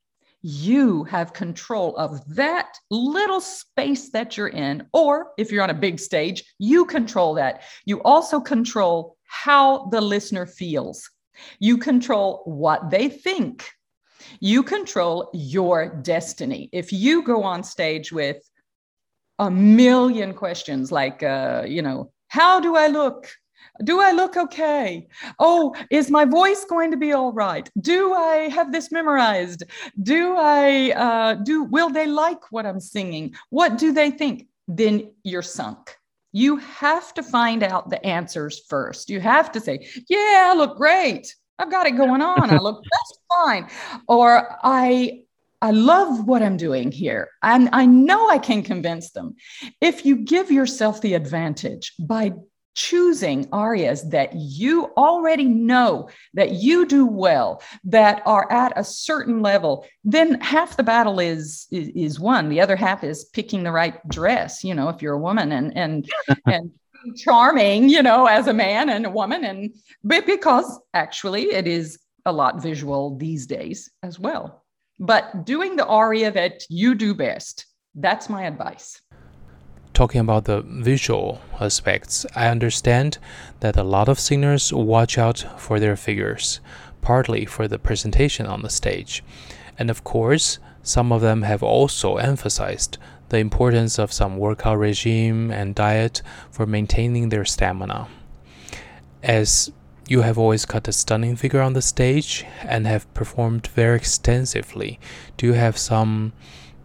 [0.41, 4.87] You have control of that little space that you're in.
[4.91, 7.61] Or if you're on a big stage, you control that.
[7.85, 11.07] You also control how the listener feels.
[11.59, 13.69] You control what they think
[14.39, 16.69] you control your destiny.
[16.71, 18.37] If you go on stage with
[19.39, 23.27] a million questions like, uh, you know, how do I look?
[23.83, 25.07] Do I look okay?
[25.39, 27.69] Oh, is my voice going to be all right?
[27.79, 29.63] Do I have this memorized?
[30.03, 31.63] Do I uh, do?
[31.63, 33.33] Will they like what I'm singing?
[33.49, 34.47] What do they think?
[34.67, 35.95] Then you're sunk.
[36.31, 39.09] You have to find out the answers first.
[39.09, 41.33] You have to say, "Yeah, I look great.
[41.59, 42.49] I've got it going on.
[42.49, 43.69] I look just fine.
[44.07, 45.23] Or I
[45.61, 47.31] I love what I'm doing here.
[47.43, 49.35] And I know I can convince them.
[49.81, 52.31] If you give yourself the advantage by
[52.75, 59.41] choosing arias that you already know that you do well that are at a certain
[59.41, 63.71] level then half the battle is, is is won the other half is picking the
[63.71, 66.09] right dress you know if you're a woman and and
[66.45, 66.71] and
[67.15, 69.71] charming, you know, as a man and a woman, and
[70.03, 74.63] but because actually it is a lot visual these days as well.
[74.99, 79.01] But doing the aria that you do best, that's my advice.
[79.93, 83.17] Talking about the visual aspects, I understand
[83.59, 86.59] that a lot of singers watch out for their figures,
[87.01, 89.23] partly for the presentation on the stage.
[89.77, 92.97] And of course, some of them have also emphasized
[93.29, 98.07] the importance of some workout regime and diet for maintaining their stamina.
[99.23, 99.71] As
[100.07, 104.99] you have always cut a stunning figure on the stage and have performed very extensively,
[105.37, 106.33] do you have some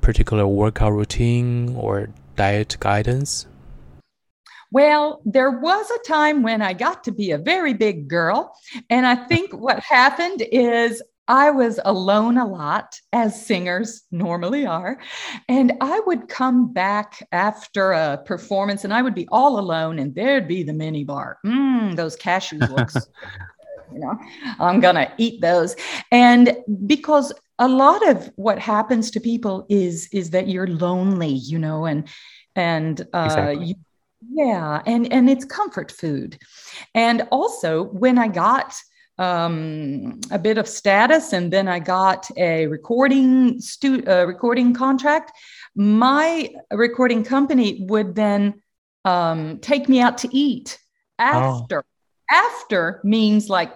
[0.00, 3.46] particular workout routine or diet guidance?
[4.70, 8.52] Well, there was a time when I got to be a very big girl.
[8.90, 14.98] And I think what happened is I was alone a lot, as singers normally are.
[15.48, 20.14] And I would come back after a performance and I would be all alone, and
[20.14, 21.38] there'd be the mini bar.
[21.44, 22.94] Mmm, those cashews looks.
[23.92, 24.18] you know,
[24.58, 25.76] I'm going to eat those.
[26.10, 26.56] And
[26.86, 31.86] because a lot of what happens to people is is that you're lonely, you know,
[31.86, 32.08] and
[32.56, 33.66] and uh, exactly.
[33.66, 33.74] you,
[34.32, 36.38] yeah, and and it's comfort food.
[36.94, 38.74] And also when I got
[39.18, 45.32] um, a bit of status, and then I got a recording stu- uh, recording contract.
[45.74, 48.62] My recording company would then
[49.04, 50.78] um, take me out to eat
[51.18, 51.78] after.
[51.78, 51.90] Oh.
[52.30, 53.74] After means like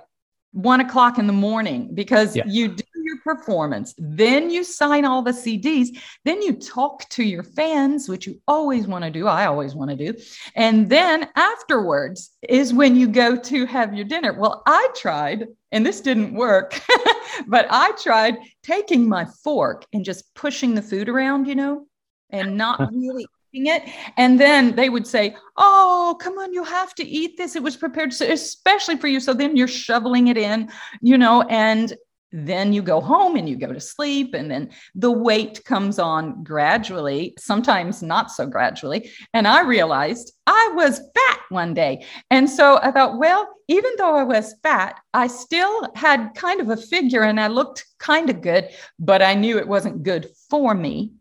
[0.53, 2.45] one o'clock in the morning because yeah.
[2.47, 2.83] you do
[3.29, 5.89] performance, then you sign all the CDs,
[6.25, 9.27] then you talk to your fans, which you always want to do.
[9.27, 10.19] I always want to do.
[10.55, 14.33] And then afterwards is when you go to have your dinner.
[14.33, 16.81] Well, I tried, and this didn't work,
[17.47, 21.87] but I tried taking my fork and just pushing the food around, you know,
[22.31, 23.83] and not really eating it.
[24.17, 27.57] And then they would say, Oh, come on, you have to eat this.
[27.57, 29.21] It was prepared especially for you.
[29.21, 30.71] So then you're shoveling it in,
[31.03, 31.95] you know, and
[32.31, 36.43] then you go home and you go to sleep and then the weight comes on
[36.45, 39.11] gradually sometimes not so gradually.
[39.33, 42.05] And i realized i was fat one day.
[42.31, 46.71] And so i thought well even though i was fat i still had kind of
[46.71, 48.69] a figure and i looked kind of good
[48.99, 51.13] but i knew it wasn't good for me.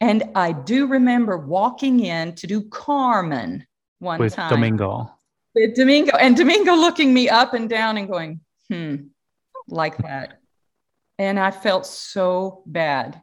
[0.00, 3.66] And i do remember walking in to do carmen
[3.98, 4.50] one with time.
[4.50, 5.12] Domingo.
[5.54, 8.96] With domingo and domingo looking me up and down and going hmm
[9.68, 10.40] like that
[11.18, 13.20] and I felt so bad.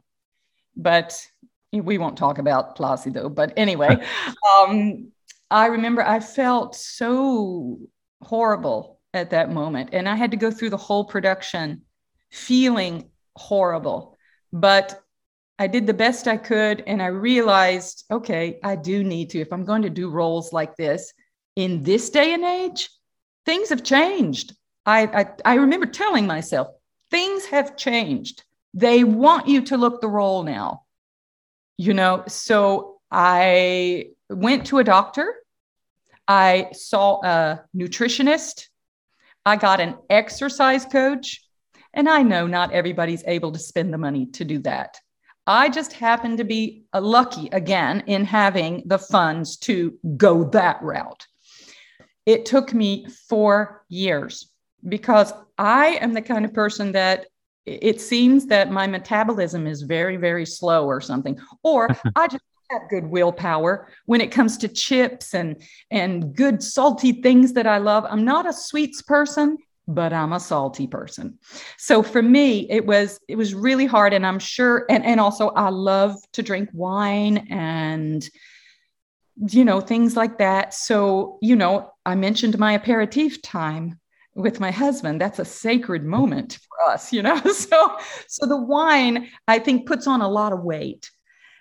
[0.76, 1.26] But
[1.72, 3.28] we won't talk about Placido.
[3.28, 3.96] But anyway,
[4.58, 5.12] um,
[5.50, 7.78] I remember I felt so
[8.22, 9.90] horrible at that moment.
[9.92, 11.82] And I had to go through the whole production
[12.30, 14.16] feeling horrible.
[14.52, 15.00] But
[15.58, 16.82] I did the best I could.
[16.86, 20.76] And I realized, okay, I do need to, if I'm going to do roles like
[20.76, 21.12] this
[21.54, 22.90] in this day and age,
[23.46, 24.54] things have changed.
[24.84, 26.68] I, I, I remember telling myself,
[27.14, 28.42] things have changed.
[28.74, 30.82] They want you to look the role now.
[31.78, 35.32] You know, so I went to a doctor.
[36.26, 38.66] I saw a nutritionist.
[39.46, 41.40] I got an exercise coach.
[41.92, 44.98] And I know not everybody's able to spend the money to do that.
[45.46, 51.28] I just happen to be lucky again in having the funds to go that route.
[52.26, 54.50] It took me four years
[54.88, 57.26] because I am the kind of person that
[57.66, 62.82] it seems that my metabolism is very, very slow or something, or I just have
[62.90, 68.04] good willpower when it comes to chips and and good salty things that I love.
[68.08, 71.38] I'm not a sweets person, but I'm a salty person.
[71.78, 75.48] So for me, it was it was really hard, and I'm sure, and and also
[75.50, 78.28] I love to drink wine and
[79.48, 80.74] you know things like that.
[80.74, 83.98] So you know, I mentioned my aperitif time
[84.34, 87.40] with my husband that's a sacred moment for us you know?
[87.44, 91.10] So so the wine i think puts on a lot of weight.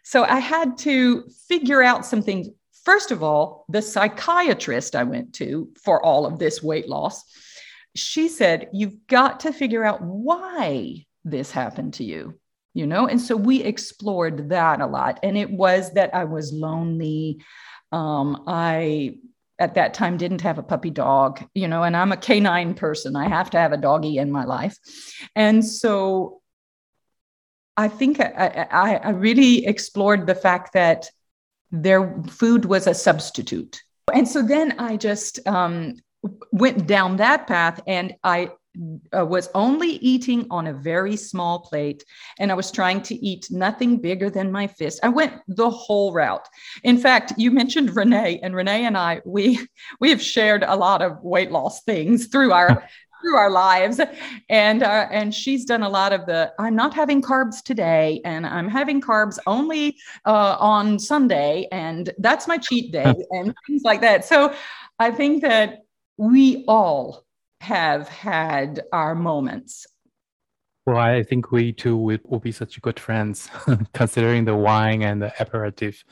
[0.03, 2.47] So i had to figure out some things.
[2.84, 7.24] First of all the psychiatrist i went to for all of this weight loss
[7.95, 12.39] she said you've got to figure out why this happened to you
[12.74, 13.07] you know?
[13.07, 15.19] And so we explored that a lot.
[15.24, 17.43] And it was that i was lonely.
[17.91, 19.17] Um, i
[19.64, 23.16] at that time didn't have a puppy dog, you know, and I'm a canine person.
[23.16, 24.78] I have to have a doggy in my life.
[25.36, 26.41] And so
[27.78, 31.09] I think I, I, I really explored the fact that
[31.72, 33.82] their food was a substitute.
[34.14, 35.95] And so then I just um,
[36.51, 38.51] went down that path and I
[39.15, 42.03] uh, was only eating on a very small plate
[42.39, 44.99] and I was trying to eat nothing bigger than my fist.
[45.03, 46.47] I went the whole route.
[46.84, 49.59] In fact, you mentioned Renee and Renee and I we
[49.99, 52.88] we have shared a lot of weight loss things through our
[53.24, 54.01] through our lives
[54.49, 58.45] and uh, and she's done a lot of the i'm not having carbs today and
[58.45, 59.95] i'm having carbs only
[60.26, 64.53] uh, on sunday and that's my cheat day and things like that so
[64.99, 65.80] i think that
[66.17, 67.22] we all
[67.64, 69.88] have had our moments.
[70.86, 73.49] Well, I think we too will, will be such good friends,
[73.93, 76.03] considering the wine and the aperitif.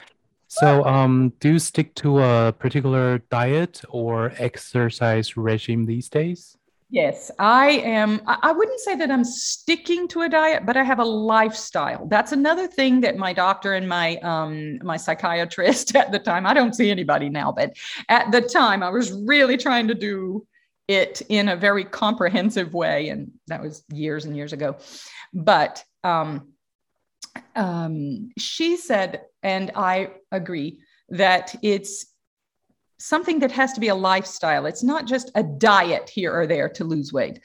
[0.47, 6.57] So, um, do you stick to a particular diet or exercise regime these days?
[6.89, 8.21] Yes, I am.
[8.27, 12.05] I wouldn't say that I'm sticking to a diet, but I have a lifestyle.
[12.07, 16.45] That's another thing that my doctor and my um, my psychiatrist at the time.
[16.45, 17.73] I don't see anybody now, but
[18.09, 20.45] at the time, I was really trying to do
[20.93, 23.09] it in a very comprehensive way.
[23.09, 24.77] And that was years and years ago.
[25.33, 26.53] But um,
[27.55, 30.79] um, she said, and I agree,
[31.09, 32.05] that it's
[32.99, 34.65] something that has to be a lifestyle.
[34.65, 37.39] It's not just a diet here or there to lose weight.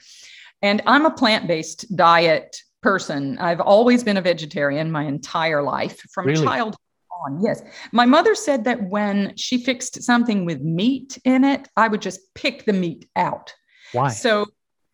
[0.61, 3.37] And I'm a plant based diet person.
[3.39, 6.45] I've always been a vegetarian my entire life from really?
[6.45, 6.79] childhood
[7.25, 7.41] on.
[7.41, 7.61] Yes.
[7.91, 12.33] My mother said that when she fixed something with meat in it, I would just
[12.33, 13.53] pick the meat out.
[13.91, 14.09] Why?
[14.09, 14.45] So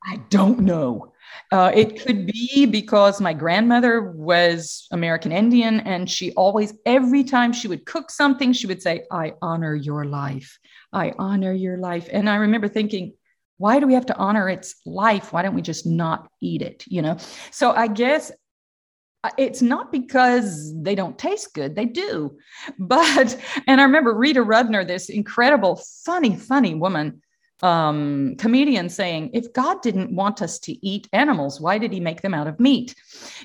[0.06, 1.14] I don't know.
[1.52, 7.54] Uh, it could be because my grandmother was American Indian, and she always, every time
[7.54, 10.60] she would cook something, she would say, I honor your life.
[10.92, 12.08] I honor your life.
[12.12, 13.14] And I remember thinking,
[13.58, 15.32] why do we have to honor its life?
[15.32, 16.84] Why don't we just not eat it?
[16.88, 17.18] You know?
[17.52, 18.32] So I guess
[19.38, 22.38] it's not because they don't taste good they do
[22.80, 27.22] but and i remember rita rudner this incredible funny funny woman
[27.62, 32.22] um, comedian saying if god didn't want us to eat animals why did he make
[32.22, 32.94] them out of meat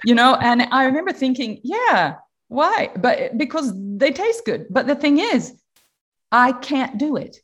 [0.04, 2.16] you know and i remember thinking yeah
[2.48, 2.90] Why?
[2.96, 4.66] But because they taste good.
[4.70, 5.52] But the thing is,
[6.32, 7.36] I can't do it.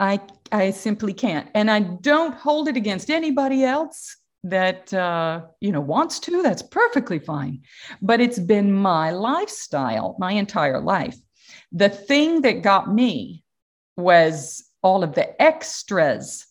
[0.00, 0.20] I
[0.52, 4.16] I simply can't, and I don't hold it against anybody else
[4.50, 6.42] that uh, you know wants to.
[6.42, 7.62] That's perfectly fine.
[8.00, 11.16] But it's been my lifestyle my entire life.
[11.72, 13.44] The thing that got me
[13.96, 16.46] was all of the extras,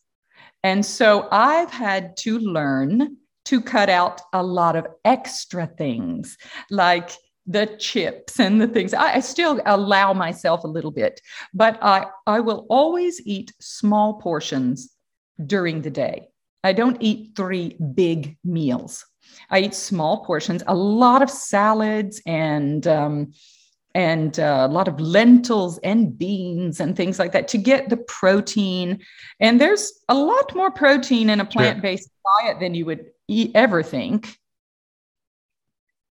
[0.63, 6.37] and so I've had to learn to cut out a lot of extra things
[6.71, 7.11] like
[7.45, 8.93] the chips and the things.
[8.93, 11.21] I, I, still allow myself a little bit,
[11.53, 14.89] but I, I will always eat small portions
[15.45, 16.29] during the day.
[16.66, 19.05] I don't eat three big meals.
[19.51, 23.34] I eat small portions, a lot of salads and um,
[23.93, 27.97] and uh, a lot of lentils and beans and things like that to get the
[27.97, 28.99] protein.
[29.39, 32.47] And there's a lot more protein in a plant based sure.
[32.47, 34.38] diet than you would eat, ever think.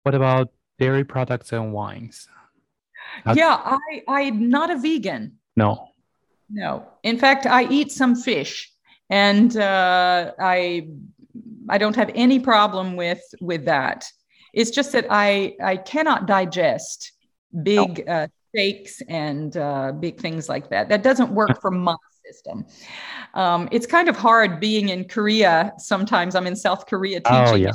[0.04, 2.28] What about dairy products and wines?
[3.24, 3.38] That's...
[3.38, 5.38] Yeah, I I'm not a vegan.
[5.56, 5.90] No.
[6.50, 6.88] No.
[7.04, 8.74] In fact, I eat some fish,
[9.10, 10.90] and uh, I
[11.70, 14.06] I don't have any problem with with that.
[14.54, 17.12] It's just that I I cannot digest
[17.64, 18.14] big no.
[18.14, 20.90] uh, steaks and uh, big things like that.
[20.90, 21.96] That doesn't work for my
[22.26, 22.66] system.
[23.34, 25.74] Um, it's kind of hard being in Korea.
[25.78, 27.54] Sometimes I'm in South Korea oh, teaching.
[27.54, 27.72] Oh, yeah.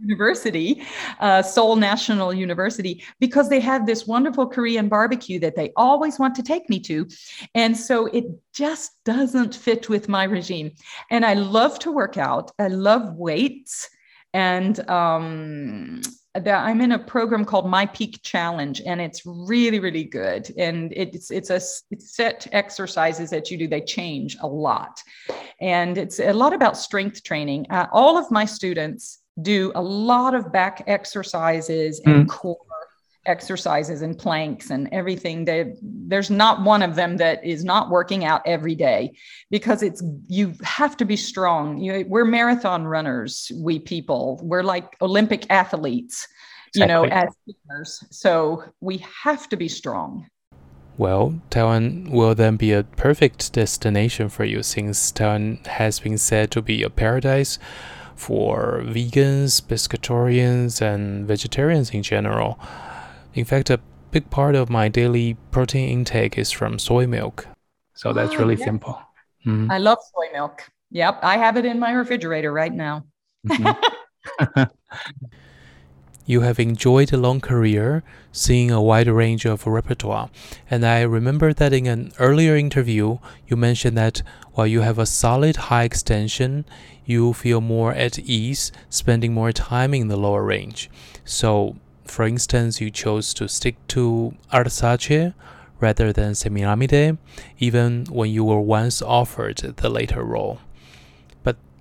[0.00, 0.82] University,
[1.20, 6.34] uh, Seoul National University, because they have this wonderful Korean barbecue that they always want
[6.36, 7.06] to take me to.
[7.54, 10.72] And so it just doesn't fit with my regime.
[11.10, 13.88] And I love to work out, I love weights.
[14.32, 16.02] And um,
[16.34, 20.52] that I'm in a program called My Peak Challenge, and it's really, really good.
[20.58, 23.68] And it's it's a it's set exercises that you do.
[23.68, 25.00] They change a lot,
[25.60, 27.66] and it's a lot about strength training.
[27.70, 32.28] Uh, all of my students do a lot of back exercises and mm.
[32.28, 32.58] core
[33.26, 38.24] exercises and planks and everything they, there's not one of them that is not working
[38.24, 39.16] out every day
[39.50, 44.94] because it's you have to be strong you we're marathon runners we people we're like
[45.00, 46.28] olympic athletes
[46.68, 46.82] exactly.
[46.82, 50.26] you know as swimmers so we have to be strong
[50.96, 56.52] well, Taiwan will then be a perfect destination for you since Taiwan has been said
[56.52, 57.58] to be a paradise
[58.16, 62.58] for vegans, pescatarians, and vegetarians in general.
[63.34, 67.46] In fact, a big part of my daily protein intake is from soy milk.
[67.94, 68.64] So that's oh, really yeah.
[68.64, 69.00] simple.
[69.46, 69.70] Mm-hmm.
[69.70, 70.70] I love soy milk.
[70.90, 73.04] Yep, I have it in my refrigerator right now.
[73.46, 74.62] Mm-hmm.
[76.26, 78.02] you have enjoyed a long career,
[78.32, 80.30] seeing a wide range of repertoire.
[80.70, 84.22] And I remember that in an earlier interview, you mentioned that
[84.52, 86.64] while you have a solid high extension,
[87.04, 90.90] you feel more at ease spending more time in the lower range.
[91.24, 95.34] So, for instance, you chose to stick to Arsace
[95.80, 97.18] rather than Semiramide,
[97.58, 100.60] even when you were once offered the later role.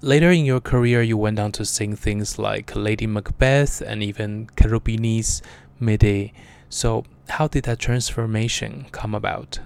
[0.04, 4.47] Later in your career, you went on to sing things like Lady Macbeth and even
[4.58, 5.41] Cherubini's
[5.82, 6.34] Médée.
[6.68, 9.62] So, how did that transformation come about?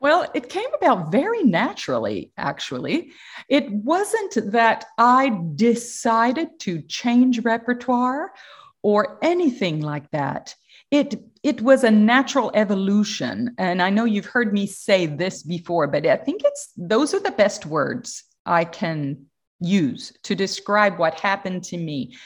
[0.00, 3.10] Well, it came about very naturally, actually.
[3.50, 8.32] It wasn't that I decided to change repertoire
[8.80, 10.54] or anything like that.
[10.90, 13.54] It, it was a natural evolution.
[13.58, 17.20] And I know you've heard me say this before, but I think it's those are
[17.20, 19.26] the best words I can
[19.60, 22.16] use to describe what happened to me.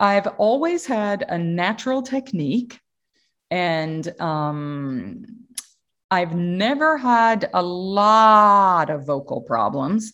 [0.00, 2.80] I've always had a natural technique
[3.50, 5.24] and um,
[6.10, 10.12] I've never had a lot of vocal problems,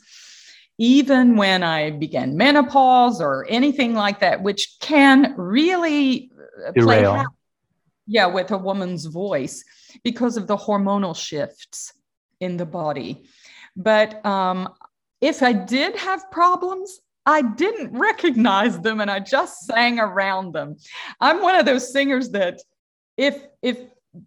[0.79, 6.33] even when I began menopause or anything like that, which can really
[6.67, 7.27] uh, play out,
[8.07, 9.65] yeah, with a woman's voice
[10.03, 11.93] because of the hormonal shifts
[12.41, 13.25] in the body.
[13.77, 14.73] But um,
[15.25, 20.77] if I did have problems, I didn't recognize them and I just sang around them.
[21.19, 22.61] I'm one of those singers that
[23.17, 23.79] if if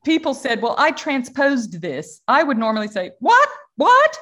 [0.03, 3.49] people said, Well, I transposed this, I would normally say, What?
[3.75, 4.17] What?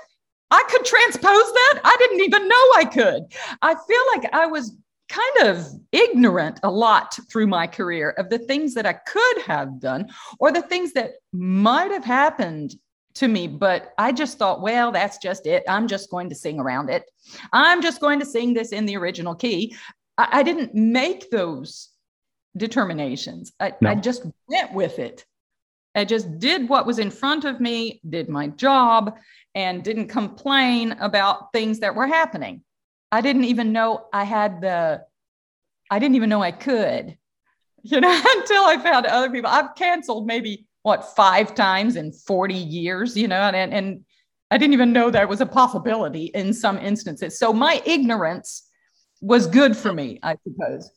[0.51, 1.80] I could transpose that?
[1.86, 3.23] I didn't even know I could.
[3.61, 4.76] I feel like I was
[5.07, 9.80] kind of ignorant a lot through my career of the things that I could have
[9.80, 10.09] done
[10.39, 12.76] or the things that might have happened
[13.16, 13.47] to me.
[13.47, 15.63] But I just thought, well, that's just it.
[15.68, 17.09] I'm just going to sing around it.
[17.51, 19.76] I'm just going to sing this in the original key.
[20.18, 21.89] I, I didn't make those
[22.57, 23.89] determinations, I, no.
[23.89, 25.26] I just went with it.
[25.93, 29.18] I just did what was in front of me, did my job,
[29.55, 32.63] and didn't complain about things that were happening.
[33.11, 35.03] I didn't even know I had the,
[35.89, 37.18] I didn't even know I could.
[37.86, 39.49] you know, until I found other people.
[39.49, 44.05] I've canceled maybe what five times in 40 years, you know, and, and
[44.51, 47.39] I didn't even know that was a possibility in some instances.
[47.39, 48.69] So my ignorance
[49.19, 50.91] was good for me, I suppose.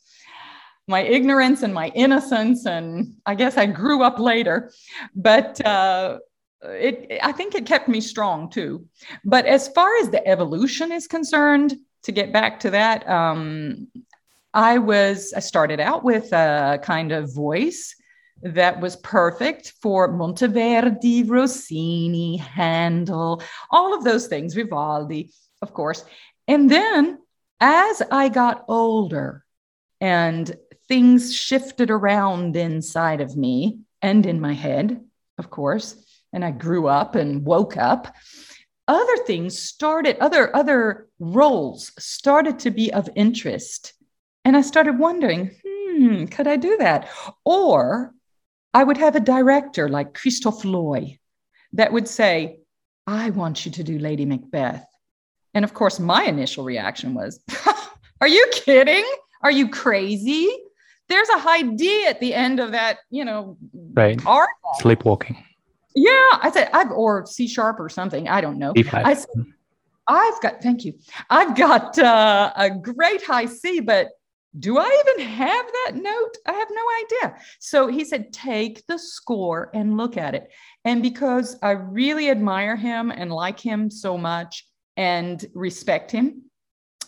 [0.89, 4.74] My ignorance and my innocence, and I guess I grew up later,
[5.14, 6.18] but uh,
[6.64, 8.84] it, I think it kept me strong too.
[9.24, 13.89] But as far as the evolution is concerned, to get back to that, um,
[14.53, 17.95] I was I started out with a kind of voice
[18.43, 25.32] that was perfect for Monteverdi, Rossini, Handel, all of those things, Vivaldi,
[25.62, 26.05] of course.
[26.47, 27.18] And then
[27.61, 29.45] as I got older
[30.01, 30.55] and
[30.86, 35.05] things shifted around inside of me and in my head,
[35.39, 35.97] of course,
[36.32, 38.14] and I grew up and woke up,
[38.86, 43.93] other things started, other, other roles started to be of interest.
[44.45, 47.11] And I started wondering, hmm, could I do that?
[47.45, 48.14] Or
[48.79, 51.18] I would have a director like Christof Loy
[51.72, 52.61] that would say,
[53.09, 54.87] I want you to do Lady Macbeth.
[55.53, 57.41] And of course, my initial reaction was,
[58.20, 59.05] Are you kidding?
[59.43, 60.49] Are you crazy?
[61.09, 63.59] There's a high D at the end of that, you know,
[63.95, 64.24] right.
[64.24, 64.51] Art.
[64.81, 65.43] Sleepwalking.
[65.97, 68.29] Yeah, I said I've or C sharp or something.
[68.29, 68.74] I don't know.
[68.93, 69.45] I said,
[70.07, 70.93] I've got thank you.
[71.31, 74.11] I've got uh, a great high C, but
[74.59, 76.36] do I even have that note?
[76.46, 77.38] I have no idea.
[77.59, 80.51] So he said, take the score and look at it.
[80.84, 86.42] And because I really admire him and like him so much and respect him,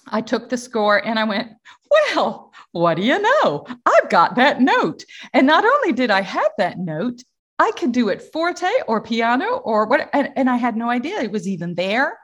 [0.07, 1.53] I took the score and I went,
[1.91, 3.67] well, what do you know?
[3.87, 5.05] I've got that note.
[5.33, 7.23] And not only did I have that note,
[7.59, 10.09] I could do it forte or piano or what.
[10.13, 12.19] And, and I had no idea it was even there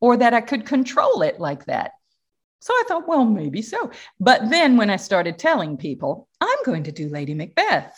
[0.00, 1.92] or that I could control it like that.
[2.62, 3.90] So I thought, well, maybe so.
[4.20, 7.92] But then when I started telling people, I'm going to do Lady Macbeth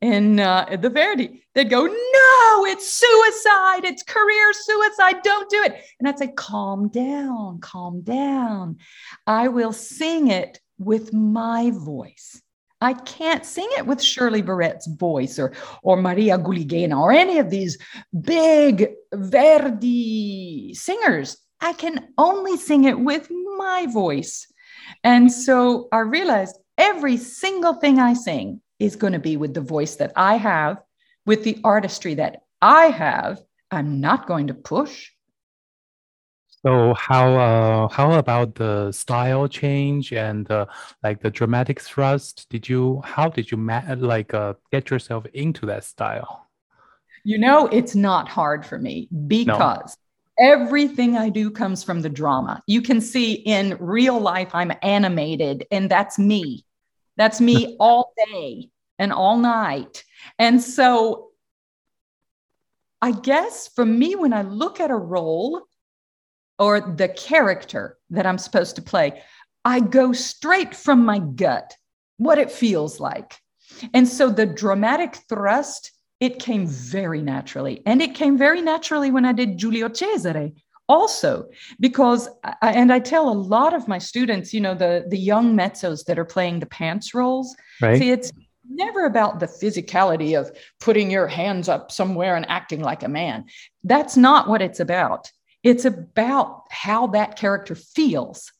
[0.00, 3.84] in uh, the Verdi, they'd go, no, it's suicide.
[3.84, 5.22] It's career suicide.
[5.22, 5.84] Don't do it.
[5.98, 8.78] And I'd say, calm down, calm down.
[9.26, 12.40] I will sing it with my voice.
[12.80, 15.52] I can't sing it with Shirley Verrett's voice or,
[15.82, 17.76] or Maria Guleghina or any of these
[18.18, 21.36] big Verdi singers.
[21.60, 24.46] I can only sing it with my voice.
[25.02, 29.60] And so I realized every single thing I sing is going to be with the
[29.60, 30.78] voice that I have,
[31.26, 33.40] with the artistry that I have.
[33.70, 35.10] I'm not going to push.
[36.62, 40.66] So how uh, how about the style change and uh,
[41.04, 42.46] like the dramatic thrust?
[42.50, 46.48] Did you how did you ma- like uh, get yourself into that style?
[47.22, 49.96] You know, it's not hard for me because
[50.38, 52.62] Everything I do comes from the drama.
[52.66, 56.64] You can see in real life, I'm animated, and that's me.
[57.16, 60.04] That's me all day and all night.
[60.38, 61.30] And so
[63.00, 65.62] I guess for me, when I look at a role
[66.58, 69.22] or the character that I'm supposed to play,
[69.64, 71.74] I go straight from my gut,
[72.16, 73.36] what it feels like.
[73.94, 77.82] And so the dramatic thrust it came very naturally.
[77.86, 80.52] And it came very naturally when I did Giulio Cesare
[80.88, 81.46] also
[81.78, 85.54] because I, and i tell a lot of my students you know the the young
[85.54, 87.98] mezzos that are playing the pants roles right.
[87.98, 88.32] see it's
[88.70, 90.50] never about the physicality of
[90.80, 93.44] putting your hands up somewhere and acting like a man
[93.84, 95.30] that's not what it's about
[95.62, 98.50] it's about how that character feels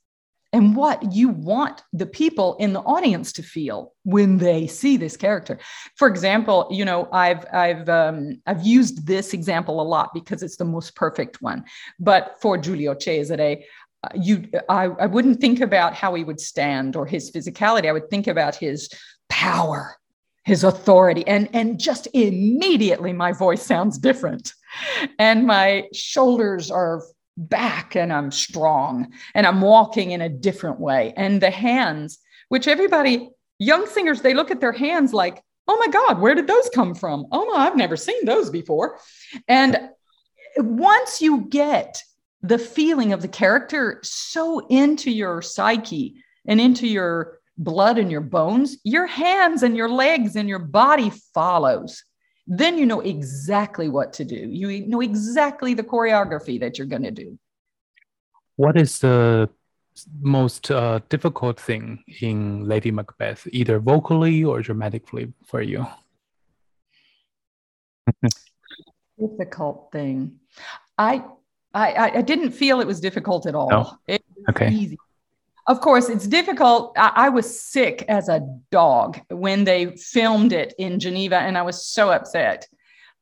[0.53, 5.17] and what you want the people in the audience to feel when they see this
[5.17, 5.59] character.
[5.97, 10.57] For example, you know, I've I've um, I've used this example a lot because it's
[10.57, 11.65] the most perfect one.
[11.99, 13.65] But for Giulio Cesare,
[14.03, 17.89] uh, you I, I wouldn't think about how he would stand or his physicality.
[17.89, 18.89] I would think about his
[19.29, 19.97] power,
[20.45, 24.55] his authority, and and just immediately my voice sounds different,
[25.19, 27.03] and my shoulders are
[27.39, 31.15] back and I'm strong and I'm walking in a different way.
[31.17, 32.19] And the hands,
[32.49, 36.47] which everybody, young singers, they look at their hands like, oh my God, where did
[36.47, 37.27] those come from?
[37.31, 38.99] Oh my, I've never seen those before.
[39.47, 39.91] And
[40.57, 42.03] once you get
[42.43, 48.21] the feeling of the character so into your psyche and into your blood and your
[48.21, 52.03] bones, your hands and your legs and your body follows
[52.49, 54.37] then you know exactly what to do.
[54.37, 57.39] You know exactly the choreography that you're going to do.
[58.57, 59.51] What is the
[60.21, 65.87] most uh, difficult thing in Lady Macbeth, either vocally or dramatically for you?
[69.19, 70.41] difficult thing.
[70.97, 71.25] I,
[71.75, 73.69] I I didn't feel it was difficult at all.
[73.71, 73.99] No?
[74.07, 74.71] It okay.
[74.71, 74.99] easy.
[75.69, 76.95] Of course, it's difficult.
[76.97, 78.41] I, I, was sick as a
[78.71, 82.67] dog when they filmed it in Geneva, and I was so upset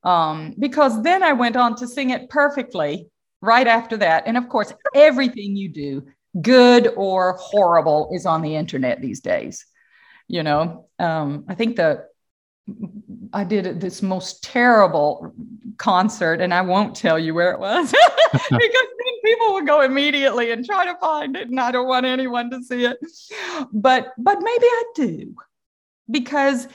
[0.05, 3.09] um, because then I went on to sing it perfectly
[3.41, 4.25] right after that.
[4.27, 6.07] And of course, everything you do,
[6.41, 9.67] good or horrible, is on the internet these days.
[10.29, 12.07] You know, um, I think the
[13.33, 15.33] I did this most terrible
[15.79, 17.93] concert, and I won't tell you where it was
[18.33, 18.89] because
[19.27, 22.63] people would go immediately and try to find it, and I don't want anyone to
[22.63, 22.99] see it.
[23.73, 25.35] But but maybe I do
[26.11, 26.69] because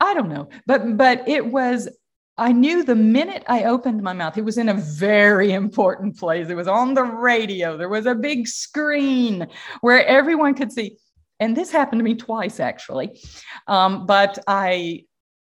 [0.00, 0.48] I don't know.
[0.66, 1.88] But but it was.
[2.38, 6.50] I knew the minute I opened my mouth, it was in a very important place.
[6.50, 7.78] It was on the radio.
[7.78, 9.48] There was a big screen
[9.80, 10.98] where everyone could see
[11.40, 13.20] and this happened to me twice actually
[13.66, 15.04] um, but i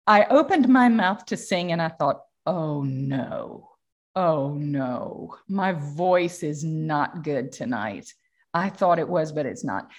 [0.06, 3.70] I opened my mouth to sing and I thought, oh no,
[4.16, 8.12] oh no, my voice is not good tonight.
[8.54, 9.90] I thought it was, but it's not.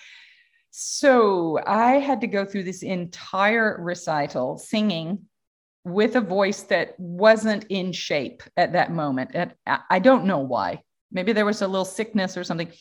[0.72, 5.20] So I had to go through this entire recital singing
[5.86, 9.32] with a voice that wasn't in shape at that moment.
[9.34, 10.82] And I don't know why.
[11.12, 12.72] Maybe there was a little sickness or something.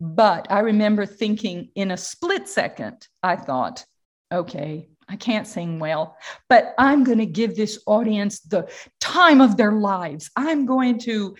[0.00, 3.84] But I remember thinking in a split second, I thought,
[4.32, 6.16] okay, I can't sing well,
[6.48, 10.30] but I'm going to give this audience the time of their lives.
[10.36, 11.36] I'm going to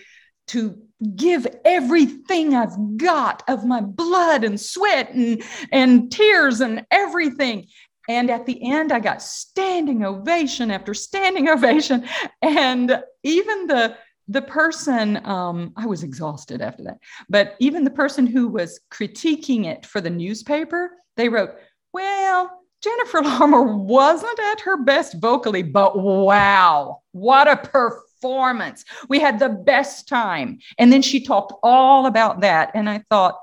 [0.49, 0.77] to
[1.15, 7.69] give everything I've got of my blood and sweat and, and tears and everything.
[8.09, 12.05] And at the end, I got standing ovation after standing ovation.
[12.43, 13.97] And even the
[14.27, 16.99] the person, um, I was exhausted after that,
[17.29, 21.51] but even the person who was critiquing it for the newspaper, they wrote,
[21.93, 28.85] Well, Jennifer Larmore wasn't at her best vocally, but wow, what a performance.
[29.09, 30.59] We had the best time.
[30.79, 32.71] And then she talked all about that.
[32.75, 33.39] And I thought,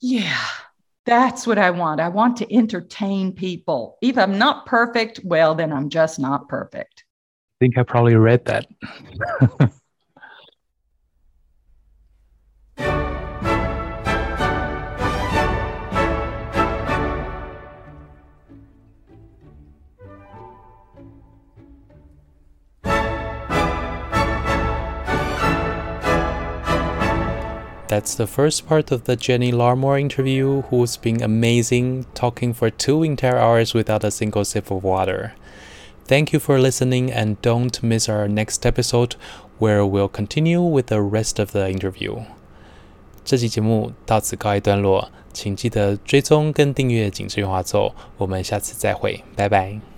[0.00, 0.38] yeah,
[1.04, 2.00] that's what I want.
[2.00, 3.98] I want to entertain people.
[4.02, 7.04] If I'm not perfect, well, then I'm just not perfect.
[7.56, 8.66] I think I probably read that.
[27.88, 33.04] That's the first part of the Jenny Larmore interview, who's been amazing, talking for two
[33.04, 35.34] entire hours without a single sip of water.
[36.08, 39.14] Thank you for listening, and don't miss our next episode,
[39.58, 42.24] where we'll continue with the rest of the interview.
[43.24, 49.95] 这期节目到此告一段落，请记得追踪跟订阅《紧致圆滑奏》，我们下次再会，拜拜。